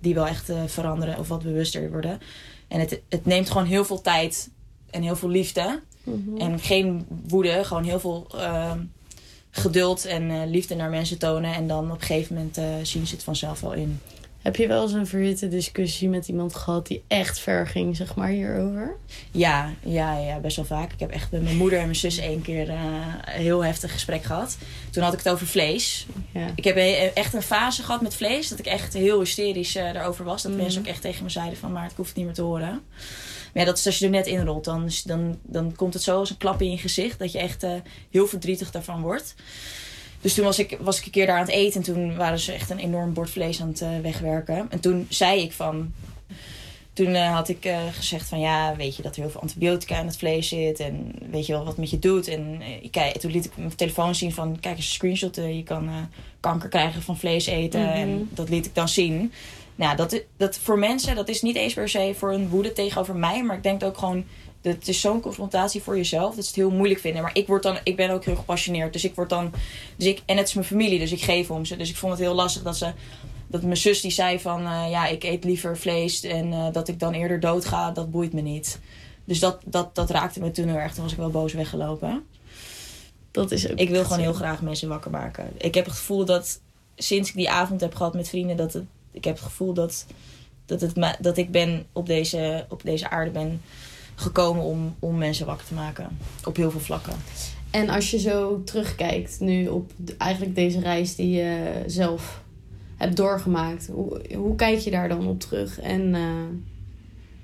[0.00, 2.20] die wel echt eh, veranderen of wat bewuster worden.
[2.68, 4.50] En het, het neemt gewoon heel veel tijd
[4.90, 5.82] en heel veel liefde.
[6.04, 6.36] Mhm.
[6.40, 8.78] En geen woede, gewoon heel veel ehm,
[9.50, 11.54] geduld en eh, liefde naar mensen tonen.
[11.54, 14.00] En dan op een gegeven moment eh, zien ze het vanzelf wel in.
[14.42, 18.14] Heb je wel eens een verhitte discussie met iemand gehad die echt ver ging, zeg
[18.14, 18.96] maar, hierover?
[19.30, 20.92] Ja, ja, ja, best wel vaak.
[20.92, 22.76] Ik heb echt met mijn moeder en mijn zus één keer eh,
[23.24, 24.56] een heel heftig gesprek gehad.
[24.90, 26.06] Toen had ik het over vlees.
[26.32, 26.46] Ja.
[26.54, 26.76] Ik heb
[27.14, 28.48] echt een fase gehad met vlees.
[28.48, 30.42] Dat ik echt heel hysterisch eh, daarover was.
[30.42, 30.60] Dat Mhm.
[30.60, 31.72] mensen ook echt tegen me zeiden van...
[31.72, 32.80] maar ik hoef het niet meer te horen.
[33.54, 34.64] Maar ja, dat is als je er net in rolt.
[34.64, 37.18] Dan, dan, dan komt het zo als een klap in je gezicht.
[37.18, 37.72] Dat je echt eh,
[38.10, 39.34] heel verdrietig daarvan wordt.
[40.20, 41.80] Dus toen was ik, was ik een keer daar aan het eten.
[41.80, 44.66] En toen waren ze echt een enorm bord vlees aan het eh, wegwerken.
[44.70, 45.92] En toen zei ik van...
[46.92, 50.06] Toen eh, had ik gezegd van ja, weet je dat er heel veel antibiotica in
[50.06, 50.80] het vlees zit.
[50.80, 52.28] En weet je wel wat met je doet.
[52.28, 55.36] En eh, kijk, toen liet ik mijn telefoon zien van kijk eens een screenshot.
[55.36, 55.90] je kan
[56.40, 57.80] kanker krijgen van vlees eten.
[57.80, 57.90] Mhm.
[57.90, 59.32] En dat liet ik dan zien.
[59.74, 63.16] Nou, dat, dat voor mensen, dat is niet eens per se voor een woede tegenover
[63.16, 63.42] mij.
[63.42, 64.24] Maar ik denk ook gewoon,
[64.60, 66.34] dat het is zo'n confrontatie voor jezelf.
[66.34, 67.22] Dat ze het heel moeilijk vinden.
[67.22, 68.92] Maar ik, word dan, ik ben ook heel gepassioneerd.
[68.92, 69.52] Dus ik word dan,
[69.96, 71.76] dus ik, en het is mijn familie, dus ik geef om ze.
[71.76, 72.92] Dus ik vond het heel lastig dat ze
[73.46, 76.88] dat mijn zus die zei van eh, ja, ik eet liever vlees en eh, dat
[76.88, 78.80] ik dan eerder doodga, dat boeit me niet.
[79.24, 80.94] Dus dat, dat, dat raakte me toen heel erg.
[80.94, 82.24] Toen was ik wel boos weggelopen.
[83.30, 85.50] Dat is ook ik wil gewoon heel graag mensen wakker maken.
[85.58, 86.60] Ik heb het gevoel dat
[86.96, 88.84] sinds ik die avond heb gehad met vrienden, dat het,
[89.14, 90.06] ik heb het gevoel dat,
[90.66, 93.62] dat, het, dat ik ben op deze, op deze aarde ben
[94.14, 96.18] gekomen om, om mensen wakker te maken.
[96.44, 97.14] Op heel veel vlakken.
[97.70, 102.42] En als je zo terugkijkt nu op eigenlijk deze reis die je zelf
[102.96, 105.80] hebt doorgemaakt, hoe, hoe kijk je daar dan op terug?
[105.80, 106.22] En eh,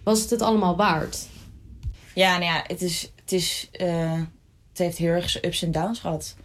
[0.04, 1.26] was het het allemaal waard?
[2.14, 3.12] Ja, nou ja, het is.
[3.20, 4.20] Het, is, eh,
[4.68, 6.36] het heeft heel erg zijn ups en downs gehad.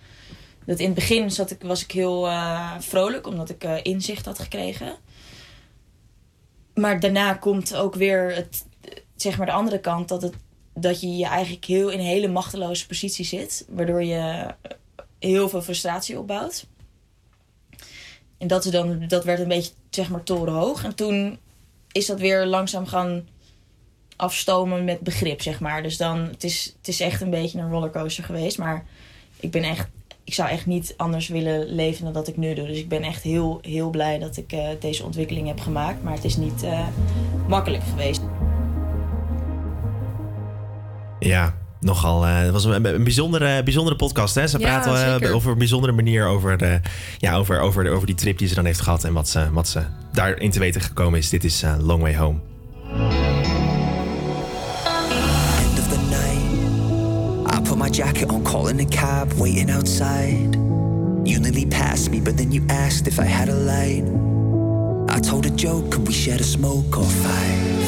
[0.65, 4.39] Dat in het begin zat ik, was ik heel eh, vrolijk, omdat ik inzicht had
[4.39, 4.95] gekregen
[6.75, 8.65] maar daarna komt ook weer het,
[9.15, 10.33] zeg maar de andere kant, dat, het,
[10.73, 14.47] dat je je eigenlijk heel in een hele machteloze positie zit, waardoor je
[15.19, 16.67] heel veel frustratie opbouwt.
[18.37, 20.83] En dat, dan, dat werd een beetje, zeg maar, torenhoog.
[20.83, 21.39] En toen
[21.91, 23.27] is dat weer langzaam gaan
[24.15, 25.83] afstomen met begrip, zeg maar.
[25.83, 28.57] Dus dan, het is, het is echt een beetje een rollercoaster geweest.
[28.57, 28.85] Maar
[29.39, 29.87] ik ben echt
[30.25, 32.67] ik zou echt niet anders willen leven dan dat ik nu doe.
[32.67, 36.03] Dus ik ben echt heel, heel blij dat ik eh, deze ontwikkeling heb gemaakt.
[36.03, 36.87] Maar het is niet eh,
[37.47, 38.21] makkelijk geweest.
[41.19, 42.25] Ja, nogal.
[42.25, 44.35] Eh, het was een, bijzondere, bijzondere podcast.
[44.35, 44.47] Hè?
[44.47, 46.79] Ze ja, praten over een bijzondere manier over, de,
[47.17, 49.67] ja, over, over, over die trip die ze dan heeft gehad en wat ze, wat
[49.67, 49.81] ze
[50.13, 51.29] daarin te weten gekomen is.
[51.29, 52.54] Dit is Long Way Home.
[57.95, 60.53] jacket on, calling a cab, waiting outside.
[61.25, 64.03] You nearly passed me, but then you asked if I had a light.
[65.07, 67.85] I told a joke and we shared a smoke or five.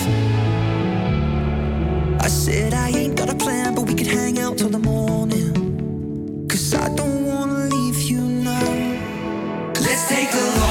[2.22, 6.48] I said I ain't got a plan, but we could hang out till the morning.
[6.48, 9.74] Cause I don't wanna leave you now.
[9.74, 10.67] Let's take a look.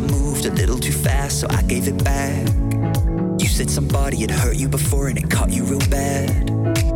[0.00, 2.48] I moved a little too fast, so I gave it back.
[3.38, 6.46] You said somebody had hurt you before and it caught you real bad.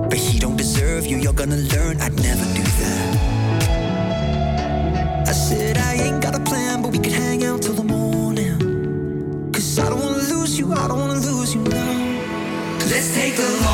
[0.08, 3.18] But he don't deserve you, you're gonna learn I'd never do that.
[5.28, 9.52] I said, I ain't got a plan, but we could hang out till the morning.
[9.52, 12.24] Cause I don't wanna lose you, I don't wanna lose you now.
[12.88, 13.73] Let's take a long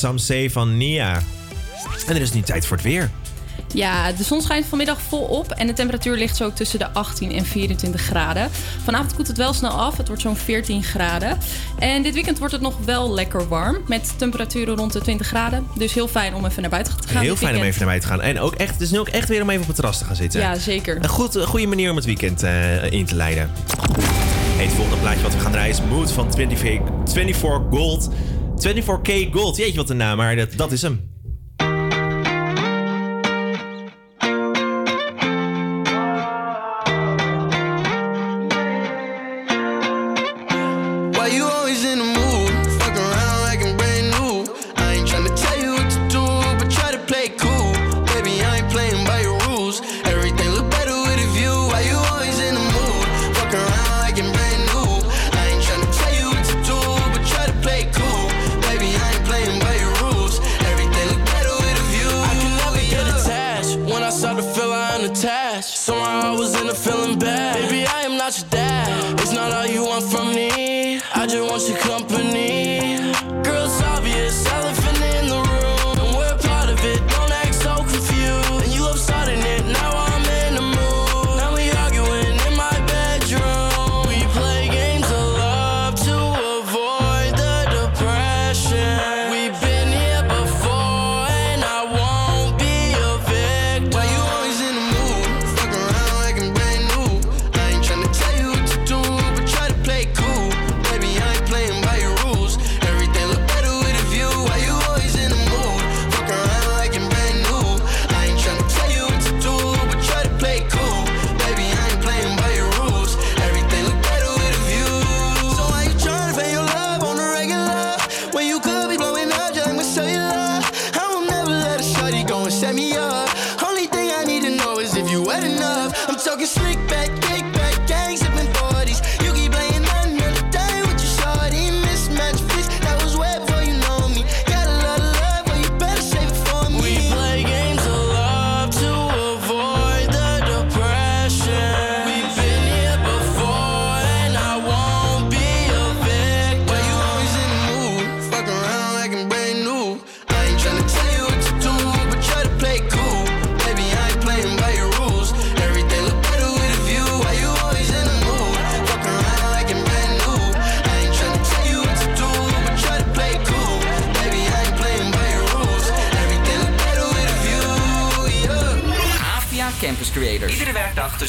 [0.00, 1.22] Samsee van Nia.
[2.06, 3.10] En er is nu tijd voor het weer.
[3.72, 7.44] Ja, de zon schijnt vanmiddag volop en de temperatuur ligt zo tussen de 18 en
[7.44, 8.50] 24 graden.
[8.84, 11.38] Vanavond koelt het wel snel af, het wordt zo'n 14 graden.
[11.78, 15.66] En dit weekend wordt het nog wel lekker warm met temperaturen rond de 20 graden.
[15.74, 17.22] Dus heel fijn om even naar buiten te gaan.
[17.22, 18.24] Heel fijn om even naar buiten te gaan.
[18.24, 20.04] En ook echt, het is nu ook echt weer om even op het terras te
[20.04, 20.40] gaan zitten.
[20.40, 20.96] Ja, zeker.
[20.96, 23.50] Een goed, goede manier om het weekend eh, in te leiden.
[24.56, 28.10] Het volgende plaatje wat we gaan draaien is Mood van 24, 24 Gold.
[28.66, 29.56] 24K Gold.
[29.56, 31.09] Jeetje, wat een naam, maar dat, dat is hem.
[71.20, 72.99] I just want your company.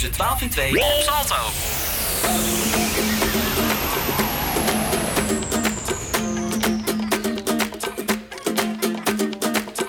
[0.02, 1.36] tussen 12 en 2 op Salto.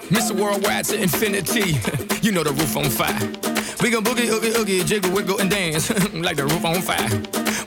[0.08, 0.34] Mr.
[0.34, 1.78] Worldwide to infinity,
[2.20, 3.16] you know the roof on fire.
[3.80, 7.08] We go boogie, oogie, oogie, jiggle, wiggle, and dance like the roof on fire.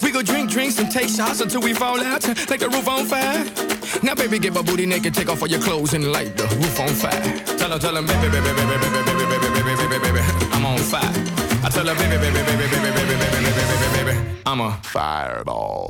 [0.02, 3.06] We go drink drinks and take shots until we fall out like the roof on
[3.06, 3.44] fire.
[4.04, 6.80] Now, baby, get my booty naked, take off all your clothes and light the roof
[6.80, 7.58] on fire.
[7.58, 10.22] Tell her, tell her, baby, baby, baby, baby, baby, baby, baby, baby, baby, baby,
[10.54, 11.45] I'm on fire.
[11.66, 15.88] I tell her, baby, baby, baby, baby, baby, baby, baby, baby, baby, I'm a fireball.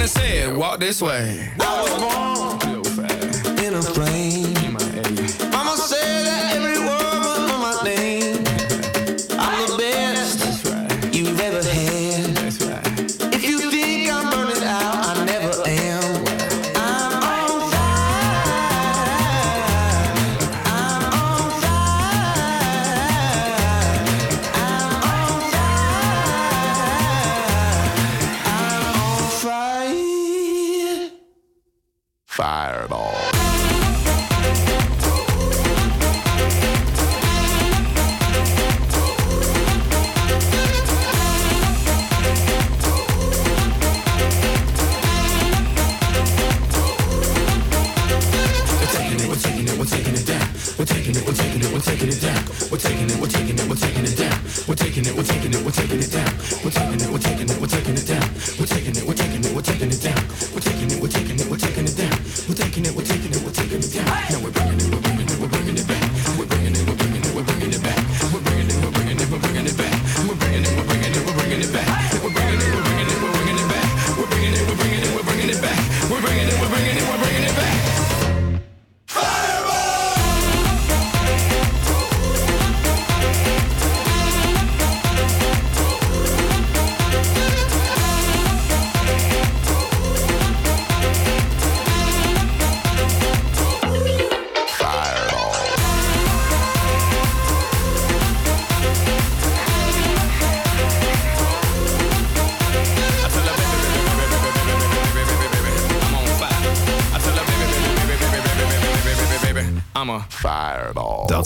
[0.00, 1.52] And said, Walk this way.
[1.60, 4.54] I was born in a plane.
[5.52, 5.99] Mama said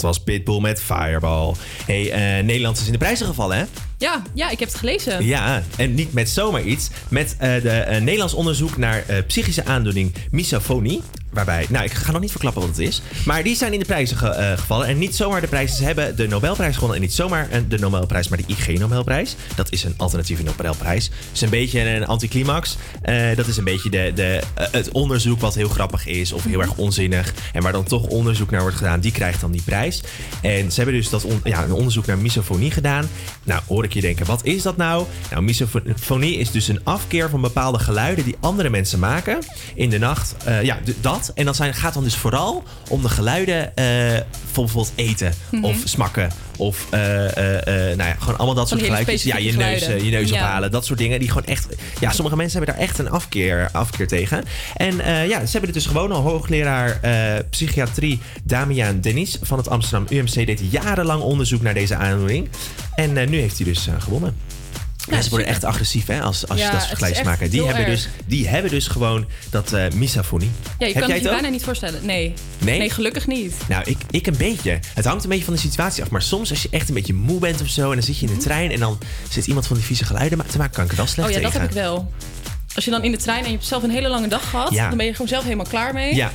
[0.05, 1.53] was Pitbull met Fireball.
[1.85, 3.63] Hey, eh, Nederland is in de prijzen gevallen, hè?
[3.97, 5.25] Ja, ja, ik heb het gelezen.
[5.25, 6.89] Ja, en niet met zomaar iets.
[7.09, 11.01] Met eh, de eh, Nederlands onderzoek naar psychische aandoening misofonie.
[11.31, 13.01] Waarbij, nou, ik ga nog niet verklappen wat het is.
[13.25, 14.87] Maar die zijn in de prijzen ge- gevallen.
[14.87, 15.77] En niet zomaar de prijzen.
[15.77, 16.95] Ze hebben de Nobelprijs gewonnen.
[16.97, 19.35] En niet zomaar de Nobelprijs, maar de IG Nobelprijs.
[19.55, 21.09] Dat is een alternatieve Nobelprijs.
[21.09, 22.77] Dat is een beetje een anticlimax.
[23.35, 24.41] Dat is een beetje de, de,
[24.71, 26.31] het onderzoek wat heel grappig is.
[26.31, 27.33] Of heel erg onzinnig.
[27.55, 28.99] En waar dan toch onderzoek naar wordt gedaan.
[28.99, 30.01] Die krijgt dan die prijs.
[30.41, 33.09] En ze hebben dus dat on- ja, een onderzoek naar misofonie gedaan.
[33.43, 35.05] Nou, hoor ik je denken, wat is dat nou?
[35.31, 39.37] Nou, misofonie is dus een afkeer van bepaalde geluiden die andere mensen maken
[39.75, 40.35] in de nacht.
[40.45, 41.31] Eh, ja, dat.
[41.35, 43.71] En dat zijn, gaat dan dus vooral om de geluiden
[44.51, 45.63] van bijvoorbeeld eten Mhm.
[45.63, 46.31] of smakken.
[46.57, 49.23] Of eh, eh, eh, nou ja, gewoon allemaal dat soort geluidjes.
[49.23, 50.35] Ja, je neus, je neus Ja.
[50.35, 50.71] ophalen.
[50.71, 51.67] Dat soort dingen die gewoon echt...
[51.99, 54.43] Ja, sommige mensen hebben daar echt een afkeer, afkeer tegen.
[54.75, 54.95] En
[55.27, 56.21] ja, ze hebben het dus gewoon al.
[56.21, 56.99] Hoogleraar
[57.49, 62.49] psychiatrie Damian Denis van het Amsterdam UMC deed jarenlang onderzoek naar deze aandoening.
[62.95, 64.35] En nu heeft hij dus gewonnen.
[65.09, 67.51] Ja, ze worden echt agressief hè, als, als Ja, je dat het vergelijkt.
[67.51, 67.93] Die hebben, erg.
[67.93, 70.51] dus, die hebben dus gewoon dat eh misofonie.
[70.79, 72.05] Ja, je Heb kan het het je bijna niet voorstellen.
[72.05, 72.33] Nee.
[72.57, 72.89] Nee?
[72.89, 73.53] gelukkig niet.
[73.67, 74.79] Nou, ik, ik een beetje.
[74.93, 76.09] Het hangt een beetje van de situatie af.
[76.09, 77.89] Maar soms als je echt een beetje moe bent of zo...
[77.89, 78.99] en dan zit je in de trein en dan
[79.29, 80.73] zit iemand van die vieze geluiden te maken...
[80.73, 82.11] kan ik er wel slecht Oh ja, dat heb ik wel.
[82.75, 84.73] Als je dan in de trein en je hebt zelf een hele lange dag gehad,
[84.73, 84.87] Ja.
[84.87, 86.15] dan ben je gewoon zelf helemaal klaar mee.
[86.15, 86.31] Ja,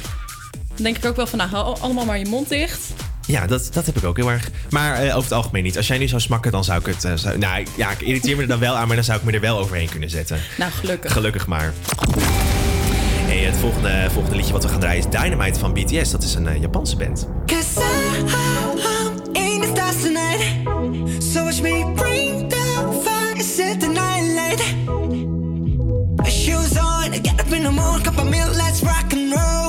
[0.75, 2.81] Dan denk ik ook wel van, nou, hou allemaal maar je mond dicht.
[3.31, 4.51] Ja dat, dat heb ik ook heel erg.
[4.71, 5.77] Maar eh, over het algemeen niet.
[5.77, 7.05] Als jij nu zou smakken, dan zou ik het...
[7.05, 8.87] eh, zou- nou, ja, ik irriteer me er dan wel aan...
[8.87, 10.39] maar dan zou ik me er wel overheen kunnen zetten.
[10.59, 11.13] Nou, gelukkig.
[11.13, 11.73] Gelukkig maar.
[13.27, 16.11] Hey, het volgende, volgende liedje wat we gaan draaien is Dynamite van BTS.
[16.11, 17.27] Dat is een eh, Japanse band.
[17.47, 21.23] Cause I, I'm in the stars tonight.
[21.23, 24.63] So watch me bring the fire, set the night light.
[26.33, 29.60] Shoes on, get up in the morning, cup of milk, let's rock and roll.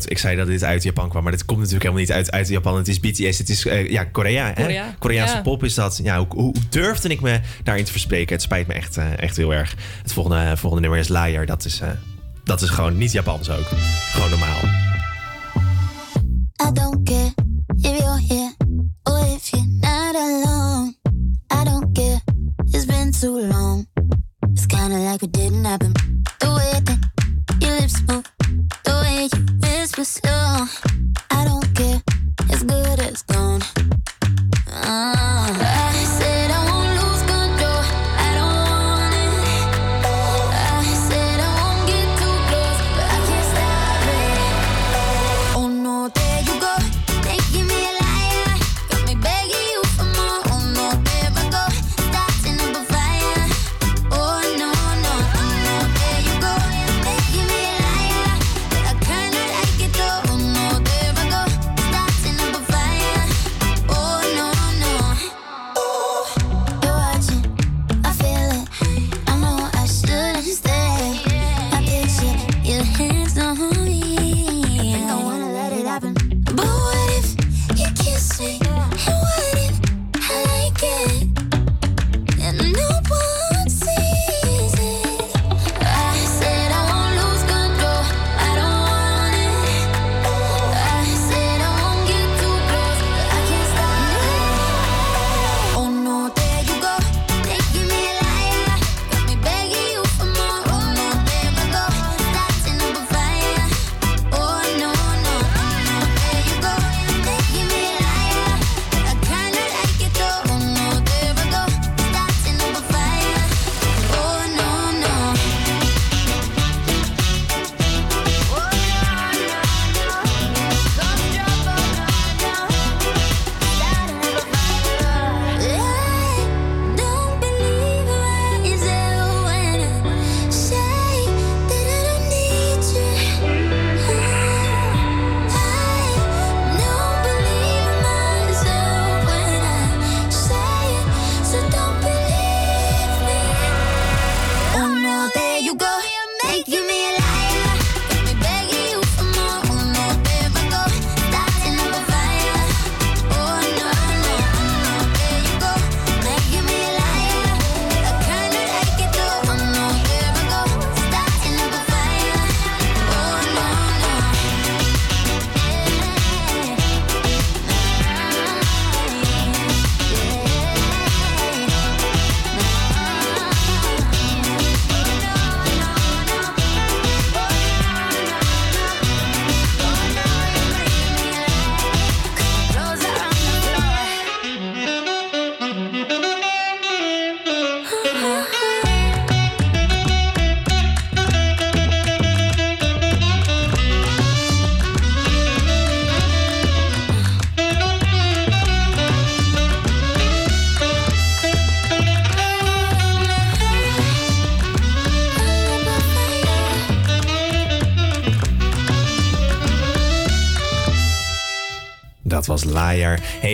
[0.00, 0.10] Fout.
[0.10, 2.48] Ik zei dat dit uit Japan kwam, maar dit komt natuurlijk helemaal niet uit, uit
[2.48, 2.76] Japan.
[2.76, 4.46] Het is BTS, het is eh, ja, Korea.
[4.46, 4.62] Hè?
[4.62, 4.94] Korea.
[4.98, 5.42] Koreaanse Ja.
[5.42, 6.00] pop is dat.
[6.02, 8.32] Ja, hoe, hoe durfde ik me daarin te verspreken?
[8.34, 9.74] Het spijt me echt, eh, echt heel erg.
[10.02, 11.46] Het volgende, volgende nummer is Liar.
[11.46, 11.88] Dat is, eh,
[12.44, 13.66] dat is gewoon niet Japans ook.
[14.10, 14.75] Gewoon normaal.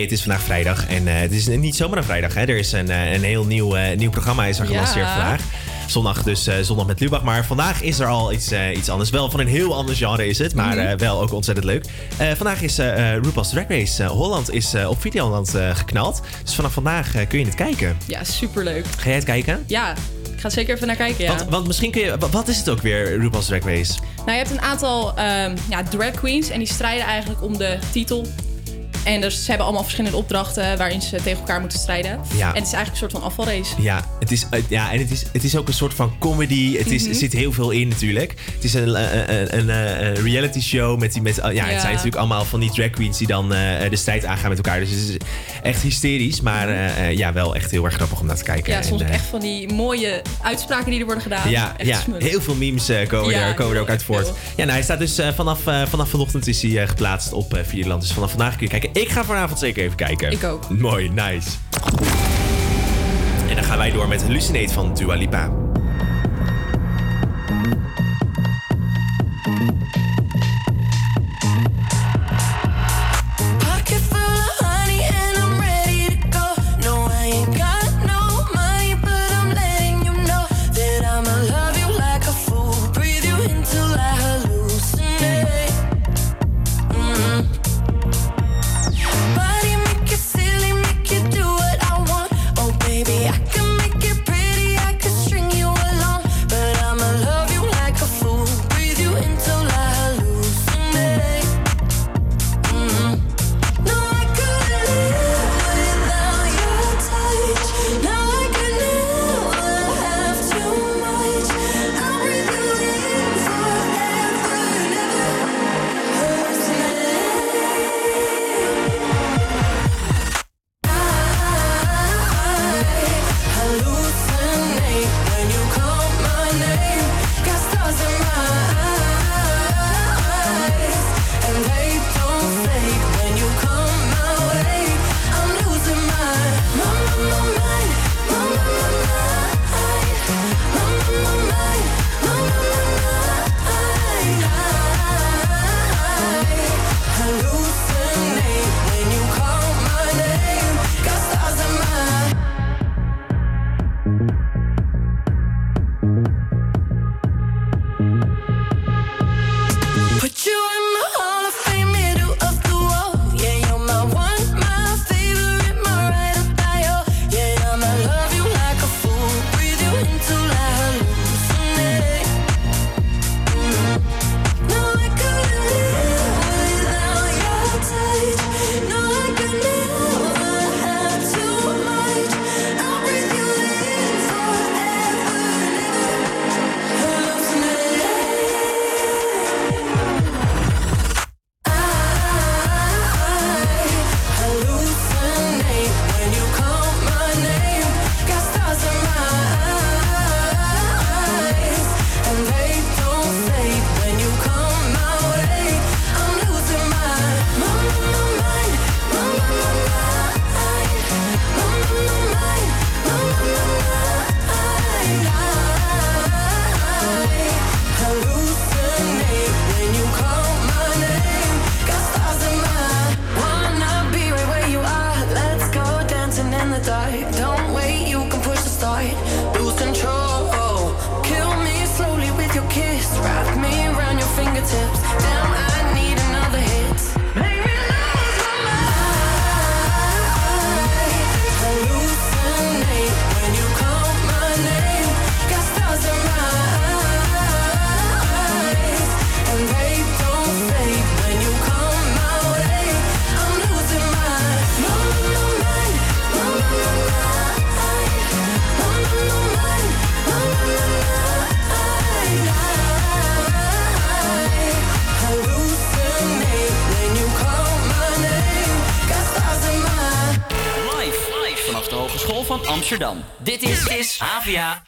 [0.03, 2.33] Het is vandaag vrijdag en eh, het is niet zomaar een vrijdag.
[2.33, 2.41] Hè.
[2.41, 4.69] Er is een, eh, een heel nieuw, eh, nieuw programma is er Ja.
[4.69, 5.41] gelanceerd vandaag.
[5.87, 7.23] Zondag dus zondag met Lubach.
[7.23, 9.09] Maar vandaag is er al iets, iets anders.
[9.09, 10.97] Wel van een heel ander genre is het, maar Mhm.
[10.97, 11.85] wel ook ontzettend leuk.
[12.35, 12.77] Vandaag is
[13.23, 16.21] RuPaul's Drag Race Holland is, op Videoland geknald.
[16.43, 17.97] Dus vanaf vandaag kun je het kijken.
[18.07, 18.85] Ja, superleuk.
[18.97, 19.63] Ga jij het kijken?
[19.67, 19.91] Ja,
[20.33, 21.35] ik ga er zeker even naar kijken, ja.
[21.35, 22.17] Want, want misschien kun je...
[22.17, 23.93] wa- Wat is het ook weer, RuPaul's Drag Race?
[24.17, 27.77] Nou, je hebt een aantal ehm, ja, drag queens en die strijden eigenlijk om de
[27.91, 28.27] titel.
[29.03, 32.19] En dus ze hebben allemaal verschillende opdrachten waarin ze tegen elkaar moeten strijden.
[32.35, 32.47] Ja.
[32.49, 33.81] En het is eigenlijk een soort van afvalrace.
[33.81, 36.77] Ja, het is, eh, ja en het is, het is ook een soort van comedy.
[36.77, 37.09] Het is, Mhm.
[37.11, 38.33] er zit heel veel in natuurlijk.
[38.55, 41.21] Het is een, eh, een, een, een, een reality show met die...
[41.21, 41.65] Met, ja, Ja.
[41.65, 44.57] het zijn natuurlijk allemaal van die drag queens die dan eh, de strijd aangaan met
[44.57, 44.79] elkaar.
[44.79, 45.17] Dus het is
[45.63, 48.73] echt hysterisch, maar eh, eh, ja, wel echt heel erg grappig kijken.
[48.73, 51.49] Ja, soms En, eh, echt van die mooie uitspraken die er worden gedaan.
[51.49, 52.23] ja, echt ja smullen.
[52.23, 54.25] heel veel memes eh, komen, Ja, er, komen er ook uit voort.
[54.25, 54.35] veel.
[54.55, 58.01] Ja, nou, hij staat dus eh, vanaf, vanaf vanochtend is hij geplaatst op Videoland.
[58.01, 59.01] Dus vanaf vandaag kun je kijken.
[59.01, 60.31] Ik ga vanavond zeker even kijken.
[60.31, 60.69] Ik ook.
[60.69, 61.49] Mooi, nice.
[63.49, 65.49] En dan gaan wij door met Hallucinate van Dua Lipa.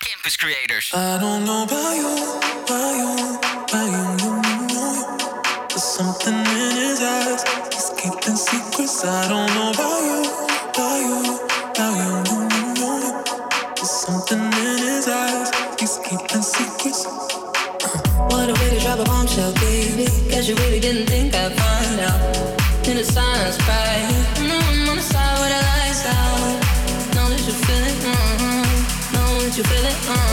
[0.05, 0.91] Campus Creators.
[0.93, 2.13] I don't know about you,
[2.61, 3.09] about you,
[3.65, 4.33] about you, you,
[4.69, 5.65] know you.
[5.69, 7.41] There's something in his eyes.
[7.73, 9.03] He's keeping secrets.
[9.03, 10.21] I don't know about you,
[10.69, 11.17] about you,
[11.71, 13.13] about you, you, know you.
[13.75, 15.49] There's something in his eyes.
[15.79, 17.07] He's keeping secrets.
[17.07, 18.29] Uh.
[18.29, 20.05] What a way to drop a bombshell, baby.
[20.29, 22.87] Cause you really didn't think I'd find out.
[22.87, 24.14] In a science, right?
[29.57, 29.93] you feel it?
[29.93, 30.24] Mm.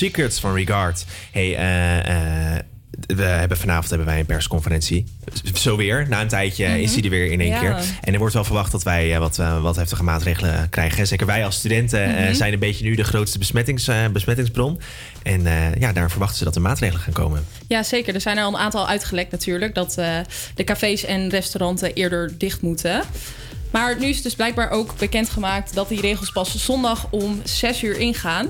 [0.00, 1.04] Secrets van Regard.
[1.32, 2.62] Hey, eh, eh,
[3.06, 5.04] we hebben vanavond hebben wij een persconferentie.
[5.54, 6.06] Zo weer.
[6.08, 6.76] Na een tijdje Mhm.
[6.78, 7.58] is die er weer in één Ja.
[7.60, 7.76] keer.
[8.00, 11.06] En er wordt wel verwacht dat wij eh, wat, wat heftige maatregelen krijgen.
[11.06, 12.34] Zeker wij als studenten Mhm.
[12.34, 14.80] zijn een beetje nu de grootste besmettings, besmettingsbron.
[15.22, 15.42] En
[15.78, 17.46] ja, daar verwachten ze dat er maatregelen gaan komen.
[17.68, 18.14] Ja, zeker.
[18.14, 19.74] Er zijn er al een aantal uitgelekt natuurlijk.
[19.74, 19.94] Dat
[20.54, 23.02] de cafés en restauranten eerder dicht moeten.
[23.70, 27.98] Maar nu is dus blijkbaar ook bekendgemaakt dat die regels pas zondag om 6 uur
[27.98, 28.46] ingaan.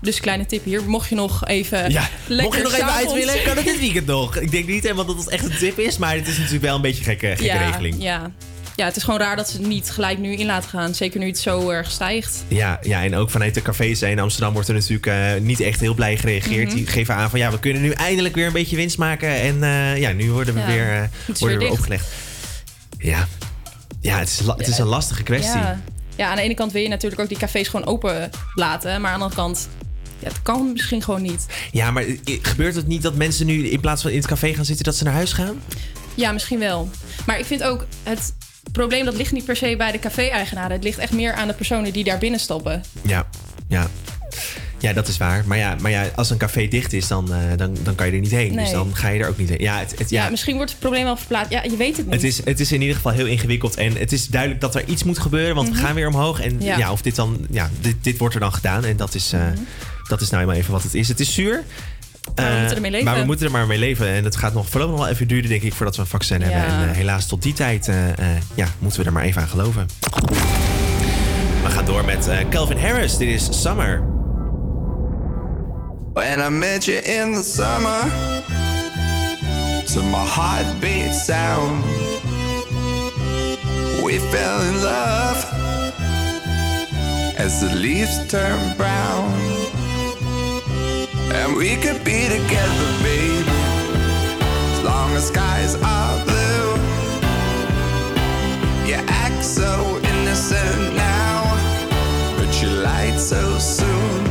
[0.00, 0.82] Dus kleine tip hier.
[0.82, 1.90] Mocht je nog even.
[1.90, 4.36] Ja, mocht je nog even uit willen, kan het dit weekend nog.
[4.36, 6.74] Ik denk niet helemaal dat het echt een tip is, maar het is natuurlijk wel
[6.74, 8.02] een beetje een gekke, gekke ja, regeling.
[8.02, 8.30] Ja.
[8.76, 10.94] ja, het is gewoon raar dat ze het niet gelijk nu in laten gaan.
[10.94, 12.44] Zeker nu het zo erg stijgt.
[12.48, 15.80] Ja, ja, en ook vanuit de cafés in Amsterdam wordt er natuurlijk eh, niet echt
[15.80, 16.66] heel blij gereageerd.
[16.66, 16.76] Mhm.
[16.76, 19.28] Die geven aan van ja, we kunnen nu eindelijk weer een beetje winst maken.
[19.28, 22.08] En eh, ja, nu worden we Ja, weer, eh, worden weer weer opgelegd.
[22.98, 23.26] Ja,
[24.00, 25.60] ja het, is, het is een lastige kwestie.
[25.60, 25.80] Ja.
[26.16, 29.00] ja, aan de ene kant wil je natuurlijk ook die cafés gewoon open laten.
[29.00, 29.68] Maar aan de andere kant,
[30.18, 31.46] ja, het kan misschien gewoon niet.
[31.72, 32.04] Ja, maar
[32.42, 34.96] gebeurt het niet dat mensen nu in plaats van in het café gaan zitten, dat
[34.96, 35.62] ze naar huis gaan?
[36.14, 36.88] Ja, misschien wel.
[37.26, 38.34] Maar ik vind ook het
[38.72, 40.72] probleem dat ligt niet per se bij de café-eigenaren.
[40.72, 42.82] Het ligt echt meer aan de personen die daar binnen stappen.
[43.02, 43.26] Ja,
[43.68, 43.86] ja.
[44.80, 45.44] Ja, dat is waar.
[45.46, 48.12] Maar ja, maar ja als een café dicht is, dan, eh, dan, dan kan je
[48.12, 48.56] er niet heen.
[48.56, 49.60] Dus dan ga je er ook niet heen.
[49.60, 50.24] Ja, het, het, Ja.
[50.24, 51.52] ja, misschien wordt het probleem wel verplaatst.
[51.52, 52.14] Ja, je weet het niet.
[52.14, 53.76] Het is, het is in ieder geval heel ingewikkeld.
[53.76, 55.54] En het is duidelijk dat er iets moet gebeuren.
[55.54, 55.84] Want we Mhm.
[55.84, 56.40] gaan weer omhoog.
[56.40, 56.92] En ja, Ja.
[56.92, 57.46] of dit dan.
[57.50, 58.84] Ja, dit, dit wordt er dan gedaan.
[58.84, 59.56] En dat is, eh, Mhm.
[60.08, 61.08] Dat is nou eenmaal even wat het is.
[61.08, 61.62] Het is zuur.
[62.34, 63.06] Maar we Eh, moeten ermee leven.
[63.06, 64.06] Maar we moeten er maar mee leven.
[64.08, 66.42] En het gaat nog voorlopig nog wel even duren, denk ik, voordat we een vaccin
[66.42, 66.64] hebben.
[66.64, 68.16] En eh, helaas tot die tijd eh, eh,
[68.54, 69.86] ja, moeten we er maar even aan geloven.
[71.64, 73.16] We gaan door met eh, Calvin Harris.
[73.16, 74.02] Dit is Summer.
[76.12, 78.00] When I met you in the summer,
[79.94, 81.84] to my heartbeat sound,
[84.04, 85.46] we fell in love
[87.38, 89.32] as the leaves turn brown.
[91.30, 93.44] And we could be together, baby,
[94.72, 96.70] as long as skies are blue.
[98.88, 101.42] You act so innocent now,
[102.36, 104.24] but you lied so soon.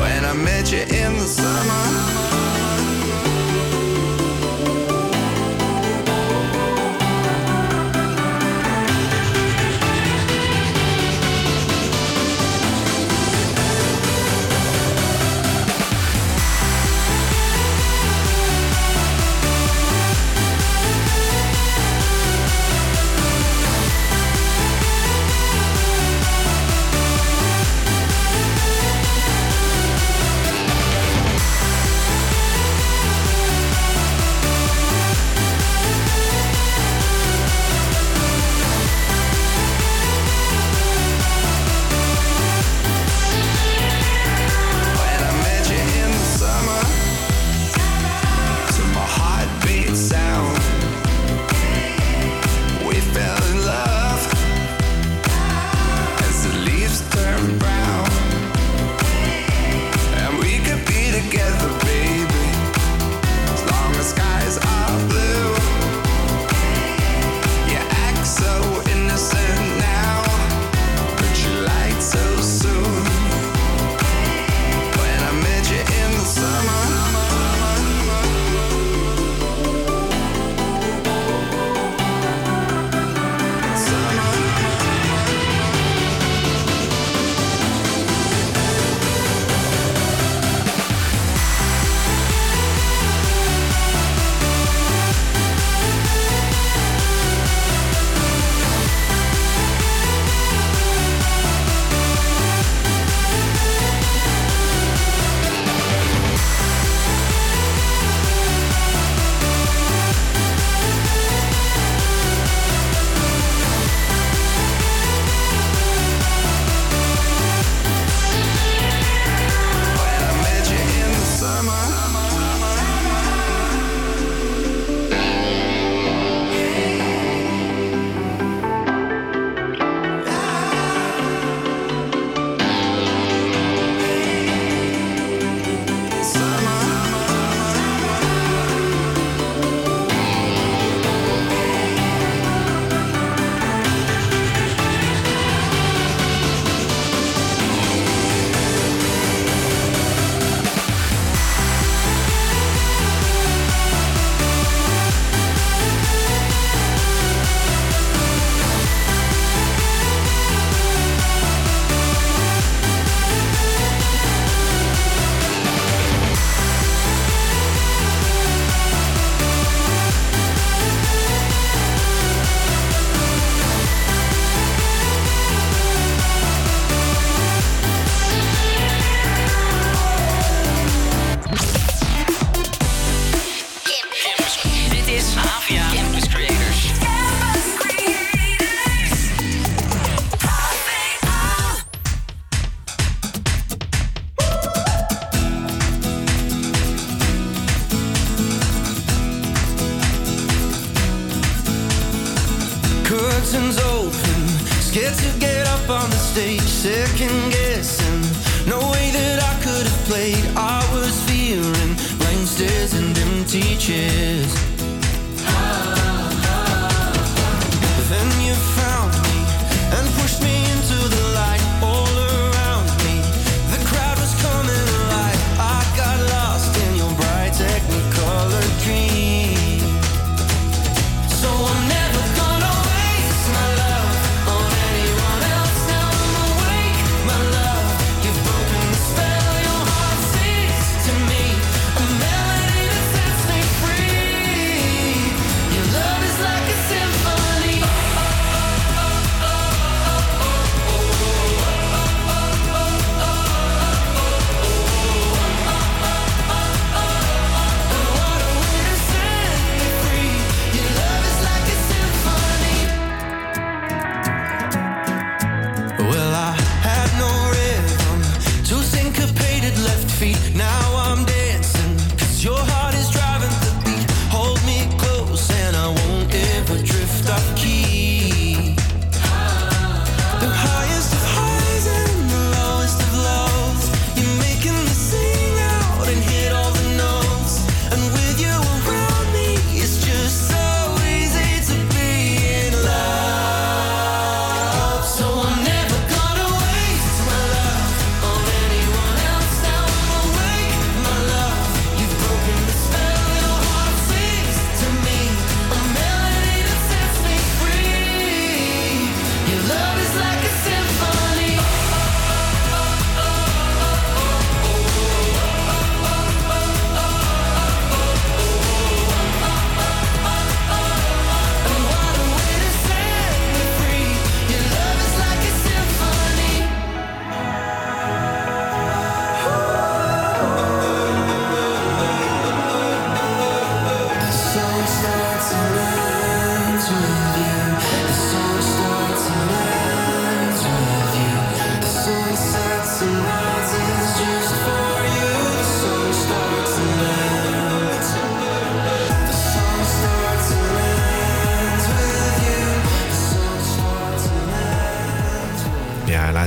[0.00, 2.51] When I met you in the summer.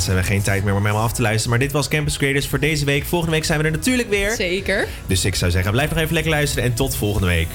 [0.06, 1.50] zijn hebben we geen tijd meer om helemaal af te luisteren.
[1.50, 3.06] Maar dit was Campus Creators voor deze week.
[3.06, 4.32] Volgende week zijn we er natuurlijk weer.
[4.32, 4.88] Zeker.
[5.08, 7.48] Dus ik zou zeggen, blijf nog even lekker luisteren en tot volgende week.